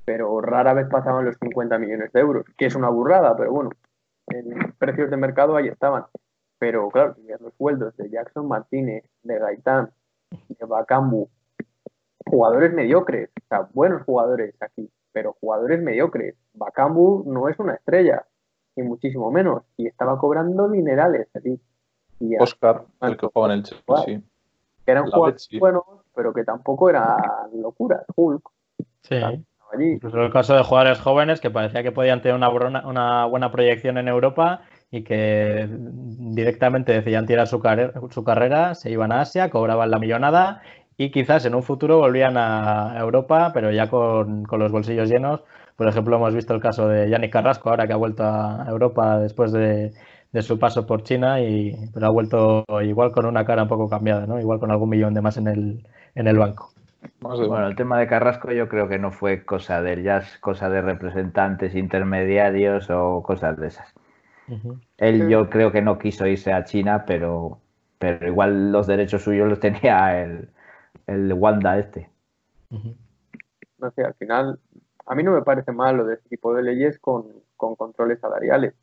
[0.05, 3.71] pero rara vez pasaban los 50 millones de euros, que es una burrada, pero bueno,
[4.27, 6.05] en precios de mercado ahí estaban.
[6.59, 9.91] Pero claro, los sueldos de Jackson Martínez, de Gaitán,
[10.31, 11.29] de Bacambu,
[12.25, 16.35] jugadores mediocres, o sea, buenos jugadores aquí, pero jugadores mediocres.
[16.53, 18.25] Bacambu no es una estrella,
[18.77, 21.59] ni muchísimo menos, y estaba cobrando minerales aquí.
[22.39, 24.21] Oscar, el que jugaba en el Chelsea.
[24.85, 25.83] Que eran jugadores buenos,
[26.15, 27.17] pero que tampoco eran
[27.53, 28.05] locuras.
[28.15, 28.49] Hulk.
[29.01, 29.17] Sí.
[29.77, 33.97] Incluso el caso de jugadores jóvenes que parecía que podían tener una, una buena proyección
[33.97, 37.61] en Europa y que directamente decidían tirar su,
[38.09, 40.61] su carrera, se iban a Asia, cobraban la millonada
[40.97, 45.43] y quizás en un futuro volvían a Europa, pero ya con, los bolsillos llenos.
[45.77, 49.19] Por ejemplo, hemos visto el caso de Yannick Carrasco, ahora que ha vuelto a Europa
[49.19, 49.93] después de,
[50.41, 54.25] su paso por China, y, pero ha vuelto igual con una cara un poco cambiada,
[54.25, 54.39] ¿no?
[54.39, 56.73] igual con algún millón de más en el, en el banco.
[57.19, 60.81] Bueno, el tema de Carrasco yo creo que no fue cosa de jazz, cosa de
[60.81, 63.93] representantes intermediarios o cosas de esas.
[64.97, 67.59] Él yo creo que no quiso irse a China, pero,
[67.99, 70.49] pero igual los derechos suyos los tenía el,
[71.05, 72.09] el Wanda este.
[72.71, 74.59] No sé, al final,
[75.07, 78.19] a mí no me parece mal lo de este tipo de leyes con, con controles
[78.19, 78.73] salariales.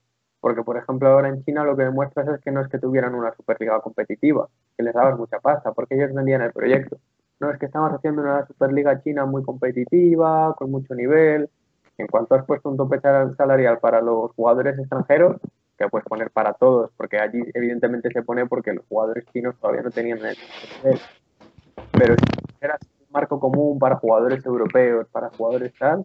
[0.40, 3.14] Porque, por ejemplo, ahora en China lo que demuestras es que no es que tuvieran
[3.14, 6.98] una Superliga competitiva, que les dabas mucha pasta, porque ellos vendían el proyecto.
[7.40, 11.48] No es que estamos haciendo una Superliga China muy competitiva, con mucho nivel,
[11.98, 15.36] en cuanto has puesto un tope salarial para los jugadores extranjeros,
[15.78, 19.82] que puedes poner para todos, porque allí evidentemente se pone porque los jugadores chinos todavía
[19.82, 20.36] no tenían el.
[21.92, 22.24] Pero si
[22.60, 26.04] era un marco común para jugadores europeos, para jugadores tal,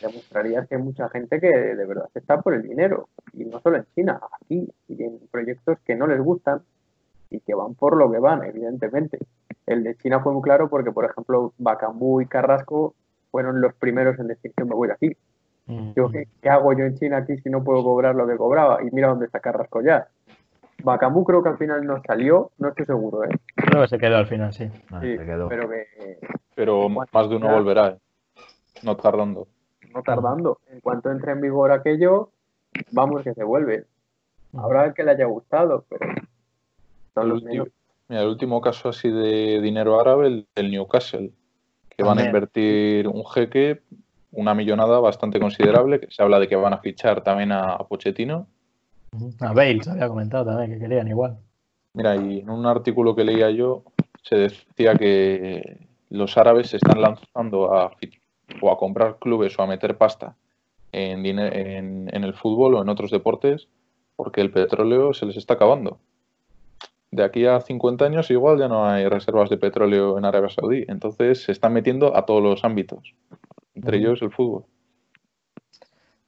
[0.00, 3.08] demostrarías que hay mucha gente que de verdad está por el dinero.
[3.32, 6.62] Y no solo en China, aquí, y en proyectos que no les gustan
[7.30, 9.18] y que van por lo que van, evidentemente.
[9.66, 12.94] El de China fue muy claro porque, por ejemplo, Bacambú y Carrasco
[13.30, 15.16] fueron los primeros en decir que me voy de aquí.
[15.94, 18.82] Yo, ¿qué, hago yo en China aquí si no puedo cobrar lo que cobraba?
[18.82, 20.08] Y mira dónde está Carrasco ya.
[20.82, 23.28] Bacamú creo que al final no salió, no estoy seguro, ¿eh?
[23.54, 24.70] Creo que se quedó al final, sí.
[24.90, 25.48] Ah, se quedó.
[25.48, 25.68] Pero,
[26.54, 27.98] pero más de uno volverá, ¿eh?
[28.82, 29.48] No tardando.
[29.98, 30.60] No tardando.
[30.70, 32.30] En cuanto entre en vigor aquello,
[32.92, 33.84] vamos que se vuelve.
[34.56, 36.06] Habrá que le haya gustado, pero...
[37.16, 37.66] El último,
[38.06, 41.32] mira, el último caso así de dinero árabe, el del Newcastle
[41.96, 43.82] que van a invertir un jeque,
[44.30, 48.46] una millonada bastante considerable, que se habla de que van a fichar también a, Pochettino.
[49.40, 51.38] A Bale se había comentado también que querían igual.
[51.94, 53.82] Mira, y en un artículo que leía yo
[54.22, 57.90] se decía que los árabes se están lanzando a,
[58.60, 60.36] o a comprar clubes o a meter pasta
[60.92, 63.68] en, en, en el fútbol o en otros deportes
[64.16, 65.98] porque el petróleo se les está acabando
[67.10, 70.84] de aquí a 50 años igual ya no hay reservas de petróleo en Arabia Saudí.
[70.88, 73.14] Entonces se están metiendo a todos los ámbitos,
[73.74, 74.64] entre ellos el fútbol.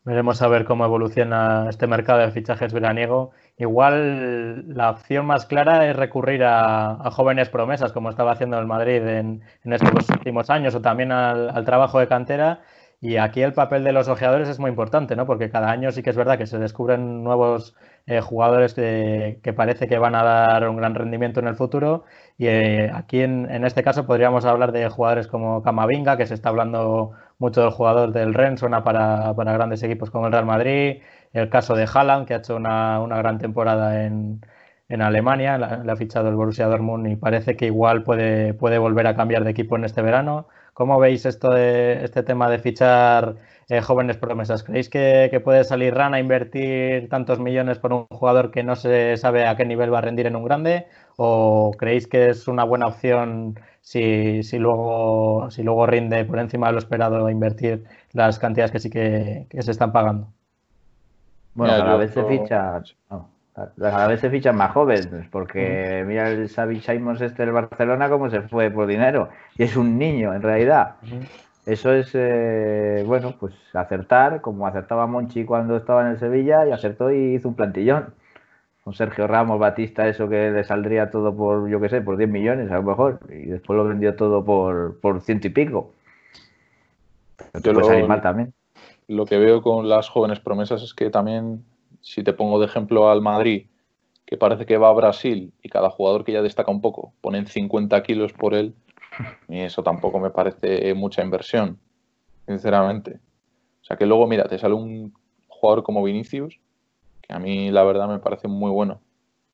[0.04, 3.32] Veremos a ver cómo evoluciona este mercado de fichajes veraniego.
[3.60, 9.06] Igual la opción más clara es recurrir a, jóvenes promesas, como estaba haciendo el Madrid
[9.06, 12.60] en, estos últimos años, o también al, trabajo de cantera.
[13.02, 15.26] Y aquí el papel de los ojeadores es muy importante, ¿no?
[15.26, 17.74] Porque cada año sí que es verdad que se descubren nuevos
[18.06, 22.04] eh, jugadores que, parece que van a dar un gran rendimiento en el futuro.
[22.38, 26.48] Y eh, aquí en, este caso podríamos hablar de jugadores como Camavinga, que se está
[26.48, 31.02] hablando mucho del jugador del Ren, suena para, grandes equipos como el Real Madrid.
[31.32, 34.40] El caso de Haaland, que ha hecho una, gran temporada en,
[34.88, 39.06] en Alemania, le ha fichado el Borussia Dortmund y parece que igual puede, puede volver
[39.06, 40.48] a cambiar de equipo en este verano.
[40.80, 43.36] ¿Cómo veis esto de, este tema de fichar
[43.68, 44.62] eh, jóvenes promesas?
[44.62, 49.16] ¿Creéis que, puede salir Rana a invertir tantos millones por un jugador que no se
[49.18, 50.86] sabe a qué nivel va a rendir en un grande?
[51.16, 56.68] ¿O creéis que es una buena opción si, si, luego, si luego rinde por encima
[56.68, 60.28] de lo esperado invertir las cantidades que sí que, se están pagando?
[61.54, 62.82] Bueno, cada vez se ficha.
[63.78, 68.30] cada vez se fichan más jóvenes, porque mira el Xavi Simons este del Barcelona cómo
[68.30, 69.28] se fue por dinero.
[69.56, 70.96] Y es un niño, en realidad.
[71.66, 76.72] Eso es, eh, bueno, pues acertar, como acertaba Monchi cuando estaba en el Sevilla, y
[76.72, 78.14] acertó y hizo un plantillón.
[78.82, 82.30] Con Sergio Ramos, Batista, eso que le saldría todo por, yo qué sé, por 10
[82.30, 85.92] millones a lo mejor, y después lo vendió todo por, por ciento y pico.
[87.62, 88.54] Yo lo, también.
[89.10, 91.64] Lo que veo con las jóvenes promesas es que también,
[92.00, 93.66] si te pongo de ejemplo al Madrid,
[94.24, 97.48] que parece que va a Brasil y cada jugador que ya destaca un poco ponen
[97.48, 98.72] 50 kilos por él,
[99.48, 101.80] y eso tampoco me parece mucha inversión,
[102.46, 103.18] sinceramente.
[103.82, 105.12] O sea que luego, mira, te sale un
[105.48, 106.60] jugador como Vinicius,
[107.20, 109.00] que a mí la verdad me parece muy bueno.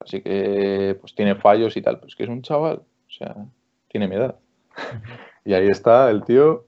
[0.00, 3.34] Así que pues tiene fallos y tal, pero es que es un chaval, o sea,
[3.88, 4.36] tiene mi edad.
[5.46, 6.65] y ahí está el tío.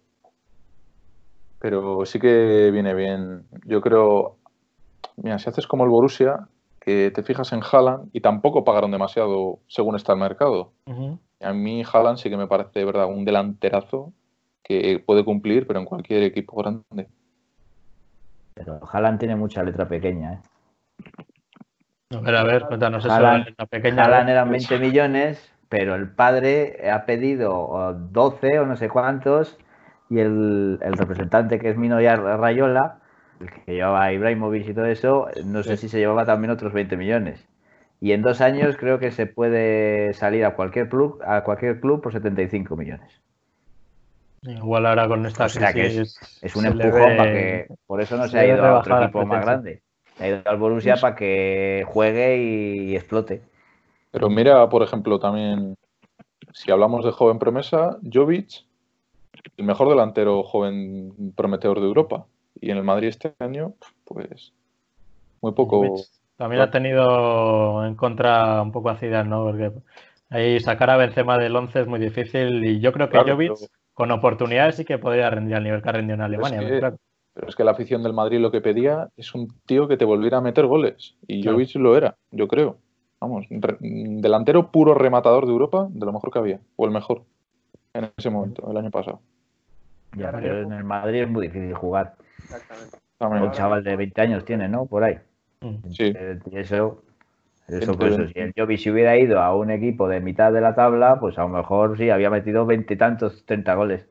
[1.60, 3.44] Pero sí que viene bien.
[3.64, 4.36] Yo creo,
[5.16, 6.48] mira, si haces como el Borussia,
[6.80, 10.72] que te fijas en Haaland y tampoco pagaron demasiado según está el mercado.
[11.40, 14.12] A mí Haaland sí que me parece, de verdad, un delanterazo
[14.62, 17.08] que puede cumplir, pero en cualquier equipo grande.
[18.54, 20.40] Pero Haaland tiene mucha letra pequeña, ¿eh?
[22.10, 23.20] A ver, a ver, cuéntanos eso.
[23.20, 24.04] letra pequeña.
[24.04, 29.58] Haaland eran 20 millones, pero el padre ha pedido 12 o no sé cuántos,
[30.10, 32.98] y el, representante que es Mino Rayola,
[33.40, 36.72] el que llevaba a Ibrahimovic y todo eso, no sé si se llevaba también otros
[36.72, 37.46] 20 millones.
[38.00, 42.00] Y en dos años creo que se puede salir a cualquier club, a cualquier club
[42.00, 43.20] por 75 millones.
[44.42, 46.16] Igual ahora con esta o sea que es,
[46.54, 49.82] un empujón para que por eso no se, ha ido a otro equipo más grande.
[50.20, 53.42] Ha ido al Borussia para que juegue y, explote.
[54.12, 55.76] Pero mira, por ejemplo, también
[56.52, 58.64] si hablamos de joven promesa, Jovic,
[59.56, 62.26] el mejor delantero joven prometedor de Europa.
[62.60, 63.74] Y en el Madrid este año,
[64.04, 64.52] pues
[65.40, 65.96] muy poco.
[66.36, 69.44] También ha tenido en contra un poco a Zidane, ¿no?
[69.44, 69.72] Porque
[70.30, 73.52] ahí sacar a Benzema del 11 es muy difícil y yo creo que Jovic
[73.94, 76.60] con oportunidades sí que podría rendir al nivel que ha rendido en Alemania.
[77.34, 80.04] Pero es, que, la afición del Madrid lo que pedía es un tío que te
[80.04, 82.76] volviera a meter goles y Jovic lo era, yo creo.
[83.20, 87.24] Vamos, delantero puro rematador de Europa, de lo mejor que había, o el mejor
[87.98, 89.20] en ese momento, el año pasado.
[90.16, 92.14] Ya, pero en el Madrid es muy difícil jugar.
[92.38, 92.98] Exactamente.
[93.20, 94.86] Un chaval de 20 años tiene, ¿no?
[94.86, 95.18] Por ahí.
[95.90, 96.14] Sí.
[96.52, 97.02] eso,
[97.66, 100.74] eso, pues, si el Jovi se hubiera ido a un equipo de mitad de la
[100.74, 104.08] tabla, pues a lo mejor sí, había metido veintitantos, treinta goles.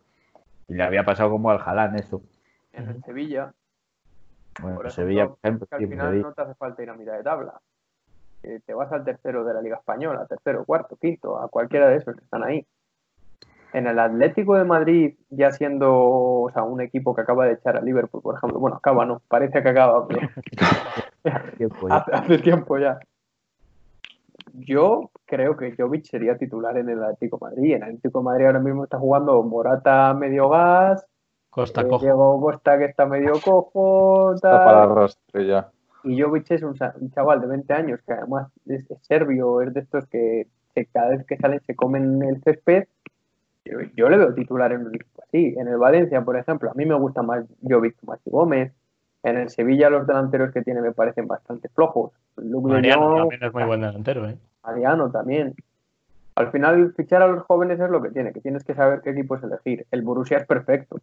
[0.67, 2.21] Y le había pasado como al Jalán eso.
[2.73, 3.53] En el Sevilla.
[4.61, 5.67] Bueno, por Sevilla, por ejemplo.
[5.71, 7.61] al final no te hace falta ir a mitad de tabla.
[8.41, 12.15] te vas al tercero de la Liga Española, tercero, cuarto, quinto, a cualquiera de esos
[12.15, 12.65] que están ahí
[13.73, 17.77] en el Atlético de Madrid, ya siendo o sea, un equipo que acaba de echar
[17.77, 20.27] a Liverpool, por ejemplo, bueno, acaba, no, parece que acaba, pero
[21.89, 22.99] hace, tiempo ya.
[24.53, 27.75] Yo creo que Jovic sería titular en el Atlético de Madrid.
[27.75, 31.05] En el Atlético de Madrid ahora mismo está jugando Morata medio gas,
[31.49, 35.69] Costa eh, Diego Costa que está medio cojo, Está para arrastre ya.
[36.03, 36.75] Y Jovic es un,
[37.11, 41.25] chaval de 20 años que además es, serbio, es de estos que, que cada vez
[41.25, 42.87] que salen se comen el césped
[43.95, 45.55] yo, le veo titular en un equipo así.
[45.57, 48.73] En el Valencia, por ejemplo, a mí me gusta más Jovic más Gómez.
[49.23, 52.11] En el Sevilla los delanteros que tiene me parecen bastante flojos.
[52.35, 54.37] Mariano también es muy buen delantero, ¿eh?
[54.63, 55.55] Mariano también.
[56.35, 59.09] Al final, fichar a los jóvenes es lo que tiene, que tienes que saber qué
[59.09, 59.87] equipo es elegir.
[59.91, 60.99] El Borussia es perfecto.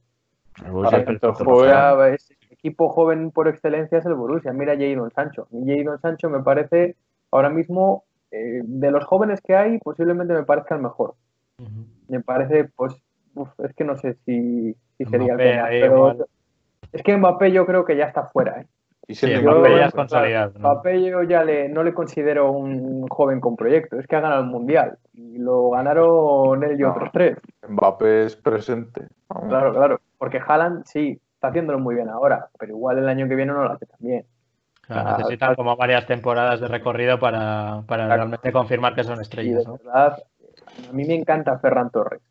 [0.64, 2.04] El Borussia es perfecto.
[2.06, 4.52] es, equipo joven por excelencia es el Borussia.
[4.52, 5.48] Mira Jadon Sancho.
[5.50, 6.94] Jadon Sancho me parece
[7.32, 11.14] ahora mismo, eh, de los jóvenes que hay, posiblemente me parezca el mejor
[12.08, 12.94] me parece, pues,
[13.58, 14.76] es que no sé si,
[15.10, 16.16] sería pero
[16.92, 18.66] es que Mbappé yo creo que ya está fuera, ¿eh?
[19.06, 20.52] Y si Mbappé ya es consolidado.
[20.58, 24.42] Mbappé yo ya le, no le considero un joven con proyecto, es que ha ganado
[24.42, 27.36] el Mundial y lo ganaron él y otros tres.
[27.68, 29.08] Mbappé es presente.
[29.48, 33.34] Claro, claro, porque Haaland sí, está haciéndolo muy bien ahora, pero igual el año que
[33.34, 34.24] viene no lo hace tan bien.
[34.88, 39.66] necesitan como varias temporadas de recorrido para, para realmente confirmar que son estrellas.
[39.66, 39.76] ¿no?
[39.76, 40.22] verdad,
[40.88, 42.22] a mí me encanta Ferran Torres.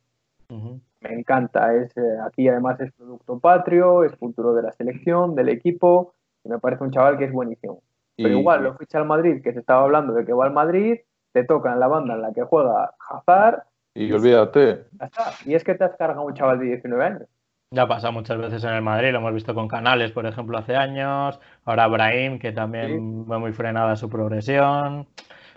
[0.49, 1.73] Me encanta.
[1.73, 6.13] Es, eh, aquí además es producto patrio, es futuro de la selección, del equipo.
[6.43, 7.81] Y me parece un chaval que es buenísimo.
[8.15, 10.99] Pero igual lo ficha al Madrid, que se estaba hablando de que va al Madrid,
[11.31, 13.63] te toca en la banda en la que juega Hazard.
[13.95, 14.85] Y olvídate.
[15.45, 17.27] Y es que te has cargado un chaval de 19 años.
[17.71, 20.75] Ya pasa muchas veces en el Madrid, lo hemos visto con Canales, por ejemplo, hace
[20.75, 21.39] años.
[21.65, 25.07] Ahora Brahim, que también va muy frenada su progresión.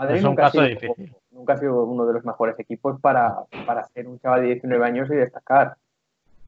[0.09, 1.15] es un caso difícil.
[1.37, 4.85] Nunca ha sido uno de los mejores equipos para, para ser un chaval de 19
[4.85, 5.77] años y destacar.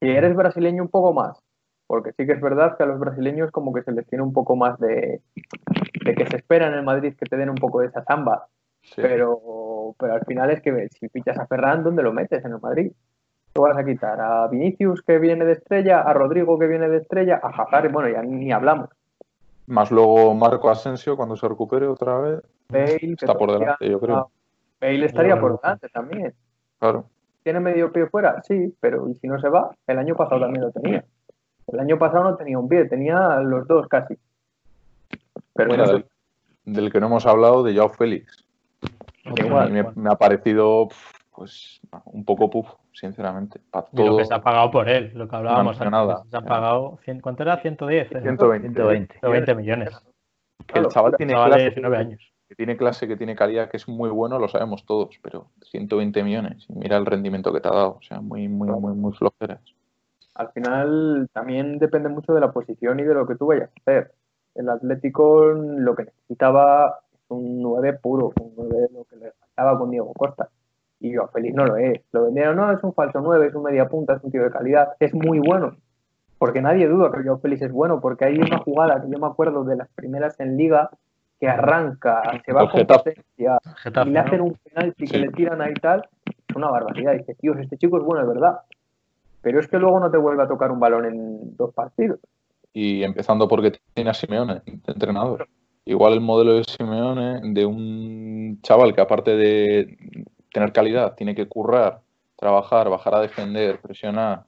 [0.01, 1.39] Si eres brasileño, un poco más.
[1.86, 4.32] Porque sí que es verdad que a los brasileños como que se les tiene un
[4.32, 5.20] poco más de,
[6.05, 8.47] de que se espera en el Madrid que te den un poco de esa zamba.
[8.97, 12.61] Pero, pero al final es que si fichas a Ferran, ¿dónde lo metes en el
[12.61, 12.93] Madrid?
[13.53, 16.99] Tú vas a quitar a Vinicius que viene de estrella, a Rodrigo que viene de
[16.99, 18.91] estrella, a Hazard, bueno, ya ni hablamos.
[19.66, 22.43] Más luego Marco Asensio cuando se recupere otra vez.
[22.70, 24.30] está por delante, yo creo.
[24.81, 26.35] Bale estaría por delante también.
[26.79, 27.07] Claro.
[27.43, 28.43] ¿Tiene medio pie fuera?
[28.43, 29.74] Sí, pero ¿y si no se va?
[29.87, 31.05] El año pasado también lo tenía.
[31.66, 34.16] El año pasado no tenía un pie, tenía los dos casi.
[35.55, 36.05] Pero
[36.64, 38.45] del, que no hemos hablado, de Joao Félix.
[39.97, 40.89] me, ha parecido
[41.35, 43.61] pues un poco puff, sinceramente.
[43.93, 47.61] lo que se ha pagado por él, lo que hablábamos Se ha pagado, ¿cuánto era?
[47.61, 48.09] 110.
[48.09, 48.68] 120.
[49.20, 49.55] 120.
[49.55, 49.91] millones.
[50.74, 52.33] el chaval tiene clase, 19 años.
[52.49, 56.22] Que tiene clase, que tiene calidad, que es muy bueno, lo sabemos todos, pero 120
[56.22, 56.66] millones.
[56.68, 57.96] Y mira el rendimiento que te ha dado.
[57.99, 59.61] O sea, muy, muy, muy, muy flojeras.
[60.34, 63.80] Al final también depende mucho de la posición y de lo que tú vayas a
[63.80, 64.12] hacer.
[64.55, 69.78] El Atlético lo que necesitaba es un 9 puro, un 9 lo que le faltaba
[69.78, 70.49] con Diego Costa
[71.01, 72.01] y yo Félix no lo es.
[72.12, 74.51] Lo vendieron, no, es un falso 9, es un media punta, es un tío de
[74.51, 75.76] calidad, es muy bueno.
[76.38, 79.26] Porque nadie duda que Joao Félix es bueno, porque hay una jugada que yo me
[79.26, 80.90] acuerdo de las primeras en liga
[81.39, 83.59] que arranca, se va con potencia
[84.05, 87.12] y le hacen un penalti que le tiran ahí tal, es una barbaridad.
[87.12, 88.61] dice, tío, este chico es bueno de verdad.
[89.41, 92.18] Pero es que luego no te vuelve a tocar un balón en dos partidos.
[92.72, 95.49] Y empezando porque tiene a Simeone, entrenador.
[95.84, 99.97] Igual el modelo de Simeone, de un chaval que aparte de
[100.53, 102.01] tener calidad, tiene que currar,
[102.36, 104.45] trabajar, bajar a defender, presionar,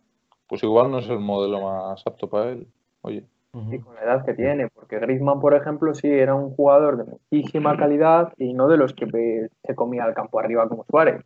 [0.49, 2.67] pues igual no es el modelo más apto para él.
[3.03, 3.25] Oye.
[3.53, 7.05] Y con la edad que tiene, porque Griezmann, por ejemplo, sí era un jugador de
[7.05, 11.25] muchísima calidad y no de los que se comía al campo arriba como Suárez.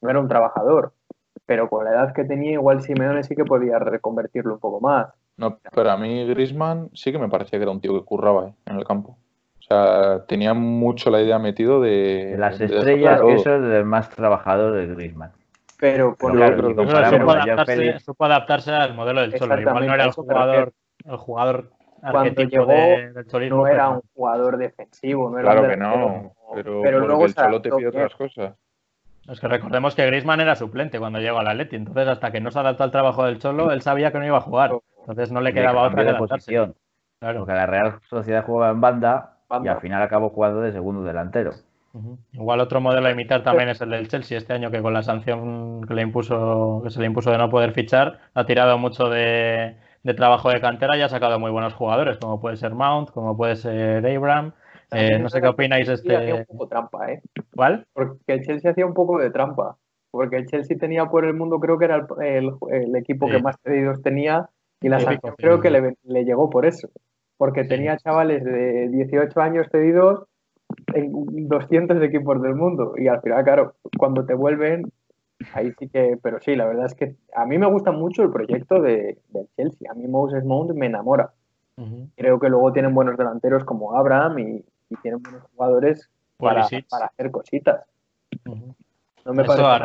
[0.00, 0.92] No era un trabajador,
[1.46, 5.08] pero con la edad que tenía, igual Simeone sí que podía reconvertirlo un poco más.
[5.36, 8.48] No, pero a mí Griezmann sí que me parecía que era un tío que curraba
[8.48, 8.54] ¿eh?
[8.66, 9.16] en el campo.
[9.58, 12.34] O sea, tenía mucho la idea metido de.
[12.36, 15.30] Las estrellas, que eso es el más trabajador de Griezmann.
[15.78, 19.60] Pero con claro, supo, adaptarse, supo, adaptarse, al modelo del Cholo.
[19.60, 20.72] Igual no era el jugador,
[21.04, 21.70] el jugador
[22.02, 23.48] arquetipo de, del.
[23.50, 25.30] No era un jugador defensivo.
[25.30, 26.32] No era claro que no.
[26.54, 28.54] Pero, pero luego el Cholo te pide otras cosas.
[29.28, 32.50] Es que recordemos que Griezmann era suplente cuando llegó al Atleti, entonces hasta que no
[32.50, 34.72] se adaptó al trabajo del Cholo, él sabía que no iba a jugar.
[34.98, 36.52] Entonces no le quedaba otra que adaptarse.
[37.20, 37.38] Claro.
[37.38, 41.52] Porque la Real Sociedad jugaba en banda y al final acabó jugando de segundo delantero.
[42.32, 45.02] Igual otro modelo a imitar también es el del Chelsea este año, que con la
[45.02, 49.10] sanción que le impuso, que se le impuso de no poder fichar, ha tirado mucho
[49.10, 49.76] de,
[50.16, 53.56] trabajo de cantera y ha sacado muy buenos jugadores, como puede ser Mount, como puede
[53.56, 54.52] ser Abraham.
[54.90, 56.16] Eh, no sé qué opináis de este.
[56.16, 57.22] Hacía un poco trampa, ¿eh?
[57.54, 57.86] ¿Cuál?
[57.92, 59.76] Porque el Chelsea hacía un poco de trampa.
[60.10, 64.02] Porque el Chelsea tenía por el mundo, creo que era el, equipo que más pedidos
[64.02, 64.50] tenía,
[64.82, 66.90] y la sanción creo que le, le llegó por eso
[67.42, 70.28] porque tenía chavales de 18 años cedidos
[70.94, 72.94] en 200 equipos del mundo.
[72.96, 74.84] Y al final, claro, cuando te vuelven,
[75.54, 76.18] ahí sí que.
[76.22, 79.18] Pero sí, la verdad es que a mí me gusta mucho el proyecto de,
[79.56, 79.90] Chelsea.
[79.90, 81.32] A mí Moses Mount me enamora.
[82.16, 84.64] Creo que luego tienen buenos delanteros como Abraham y,
[85.00, 87.86] tienen buenos jugadores para, hacer cositas.
[89.24, 89.78] Eso, a,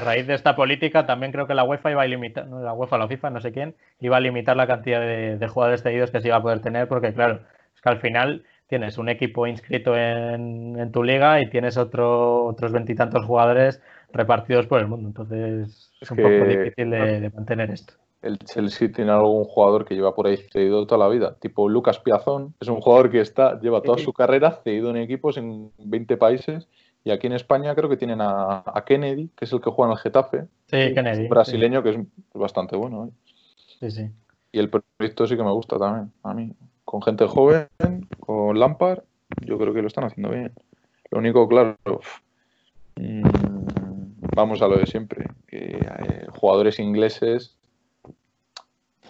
[0.00, 3.08] raíz de esta política, también creo que la UEFA iba a limitar, la UEFA, la
[3.08, 6.36] FIFA, no sé quién, iba a limitar la cantidad de, jugadores cedidos que se iba
[6.36, 7.40] a poder tener, porque claro,
[7.74, 12.72] es que al final tienes un equipo inscrito en, tu liga y tienes otro, otros
[12.72, 13.80] veintitantos jugadores
[14.12, 15.08] repartidos por el mundo.
[15.08, 17.94] Entonces es, un poco difícil de, mantener esto.
[18.22, 22.00] El Chelsea tiene algún jugador que lleva por ahí cedido toda la vida, tipo Lucas
[22.00, 26.16] Piazón, es un jugador que está, lleva toda su carrera cedido en equipos en 20
[26.16, 26.66] países
[27.04, 29.96] y aquí en España creo que tienen a, Kennedy, que es el que juega en
[29.96, 30.46] el Getafe.
[30.66, 31.28] Sí, Kennedy.
[31.28, 31.98] brasileño que es
[32.34, 33.06] bastante bueno.
[33.06, 33.10] ¿eh?
[33.78, 34.10] Sí, sí.
[34.50, 36.52] Y el proyecto sí que me gusta también, a mí.
[36.86, 37.68] Con gente joven,
[38.20, 39.00] con Lampard,
[39.44, 40.52] yo creo que lo están haciendo bien.
[41.10, 41.76] Lo único, claro,
[42.96, 43.22] mm,
[44.34, 47.58] vamos a lo de siempre, que eh, jugadores ingleses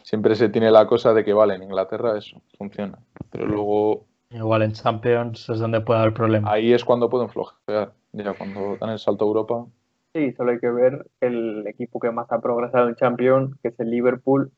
[0.02, 2.98] siempre se tiene la cosa de que vale, en Inglaterra eso funciona,
[3.30, 6.52] pero luego Igual en Champions es donde puede haber problemas.
[6.52, 9.66] Ahí es cuando pueden flojear, ya cuando dan el salto a Europa.
[10.14, 13.80] Sí, solo hay que ver el equipo que más ha progresado en Champions, que es
[13.80, 14.50] el Liverpool.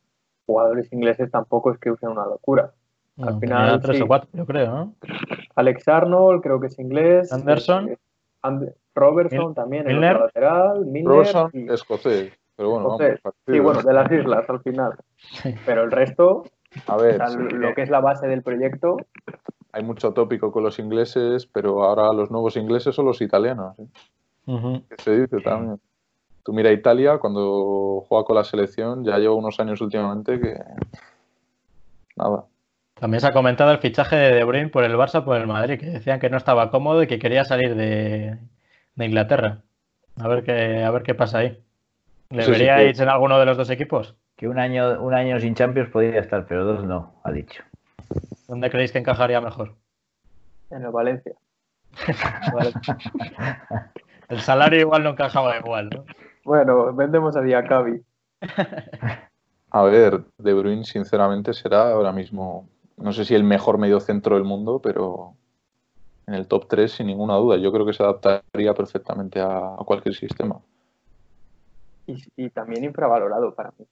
[0.47, 2.73] Jugadores ingleses tampoco es que usen una locura.
[3.21, 3.81] Al final.
[3.81, 4.95] Tres o cuatro, yo creo, ¿no?
[5.55, 7.33] Alex Arnold, creo que es inglés.
[7.33, 7.97] Anderson.
[8.95, 13.03] Robertson también, el lateral, Robertson, escocés, pero bueno, Vamos,
[13.47, 14.93] sí, bueno, de las islas al final.
[15.65, 16.45] Pero el resto,
[16.87, 17.21] a ver,
[17.53, 18.97] lo que es la base del proyecto.
[19.73, 23.79] Hay mucho tópico con los ingleses, pero ahora los nuevos ingleses son los italianos.
[23.79, 24.83] ¿eh?
[24.99, 25.81] se dice también.
[26.43, 30.57] Tú mira Italia, cuando juega con la selección, ya lleva unos años últimamente que.
[32.17, 32.47] Nada.
[33.01, 35.79] También se ha comentado el fichaje de De Bruyne por el Barça por el Madrid,
[35.79, 38.39] que decían que no estaba cómodo y que quería salir de,
[38.97, 39.63] Inglaterra.
[40.17, 41.63] A ver qué, a ver qué pasa ahí.
[42.31, 44.17] ¿Le veríais en alguno de los dos equipos?
[44.37, 47.63] Que un año, un año sin Champions podría estar, pero dos no, ha dicho.
[48.49, 49.75] ¿Dónde creéis que encajaría mejor?
[50.71, 51.35] En el Valencia.
[54.29, 56.05] el salario igual no encajaba igual, ¿no?
[56.45, 58.03] Bueno, vendemos a Diacabi.
[59.71, 62.67] A ver, De Bruyne sinceramente será ahora mismo,
[63.01, 65.35] no sé si el mejor medio centro del mundo, pero
[66.27, 67.57] en el top 3 sin ninguna duda.
[67.57, 70.61] Yo creo que se adaptaría perfectamente a cualquier sistema
[72.37, 73.87] y, también infravalorado para mí.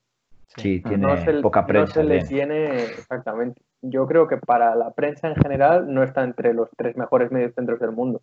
[0.57, 2.02] Sí, tiene poca prensa.
[2.02, 3.61] No se le tiene, exactamente.
[3.82, 7.78] Yo creo que para la prensa en general no está entre los tres mejores mediocentros
[7.78, 8.22] del mundo.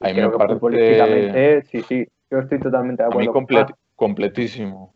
[0.00, 1.62] A mí me parece...
[1.62, 3.30] sí, sí, yo estoy totalmente de acuerdo.
[3.30, 4.94] A mí completísimo.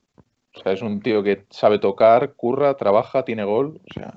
[0.54, 3.80] O sea, es un tío que sabe tocar, curra, trabaja, tiene gol.
[3.90, 4.14] O sea,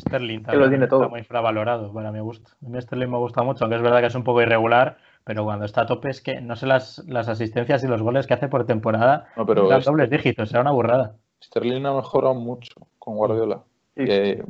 [0.00, 1.02] Sterling también lo tiene todo.
[1.02, 2.50] está muy infravalorado para mi gusto.
[2.64, 5.44] A mí Sterling me gusta mucho, aunque es verdad que es un poco irregular, pero
[5.44, 8.34] cuando está a tope es que no sé las, las asistencias y los goles que
[8.34, 11.14] hace por temporada, no, pero dobles dígitos, será una burrada.
[11.42, 13.60] Sterling ha mejorado mucho con Guardiola.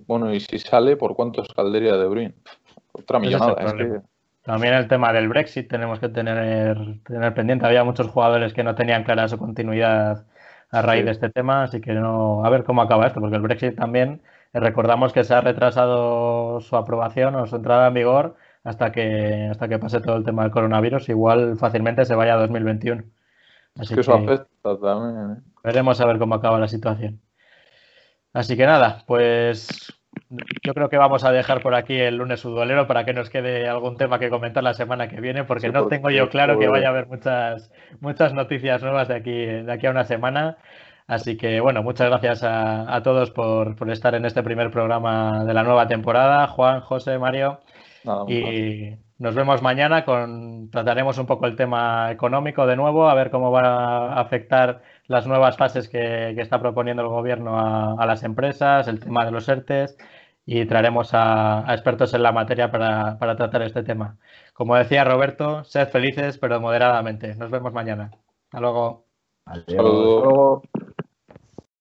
[0.06, 2.34] bueno, y si sale, ¿por cuánto es Calderia de Bruin?
[2.92, 3.56] Otra millonada.
[4.46, 7.66] También el tema del Brexit tenemos que tener, tener pendiente.
[7.66, 10.24] Había muchos jugadores que no tenían clara su continuidad
[10.70, 13.42] a raíz de este tema, así que no, a ver cómo acaba esto, porque el
[13.42, 14.22] Brexit también,
[14.60, 19.68] recordamos que se ha retrasado su aprobación o su entrada en vigor hasta que, hasta
[19.68, 23.04] que pase todo el tema del coronavirus, igual fácilmente se vaya a 2021.
[23.78, 25.36] Así que eso afecta también.
[25.36, 25.40] ¿eh?
[25.62, 27.20] Veremos a ver cómo acaba la situación.
[28.32, 29.92] Así que nada, pues
[30.62, 33.68] yo creo que vamos a dejar por aquí el lunes futbolero para que nos quede
[33.68, 36.88] algún tema que comentar la semana que viene, porque no tengo yo claro que vaya
[36.88, 40.58] a haber muchas, muchas noticias nuevas de aquí, de aquí a una semana.
[41.06, 45.44] Así que bueno, muchas gracias a, a todos por, por, estar en este primer programa
[45.44, 46.48] de la nueva temporada.
[46.48, 47.60] Juan, José, Mario
[48.28, 53.30] y nos vemos mañana con trataremos un poco el tema económico de nuevo, a ver
[53.30, 57.58] cómo va a afectar las nuevas fases que, está proponiendo el gobierno
[58.00, 59.96] a, las empresas, el tema de los ERTES
[60.44, 64.18] y traeremos a, expertos en la materia para, tratar este tema.
[64.52, 67.34] Como decía Roberto, sed felices pero moderadamente.
[67.34, 68.10] Nos vemos mañana.
[68.46, 69.06] Hasta luego.
[69.44, 70.62] Hasta luego.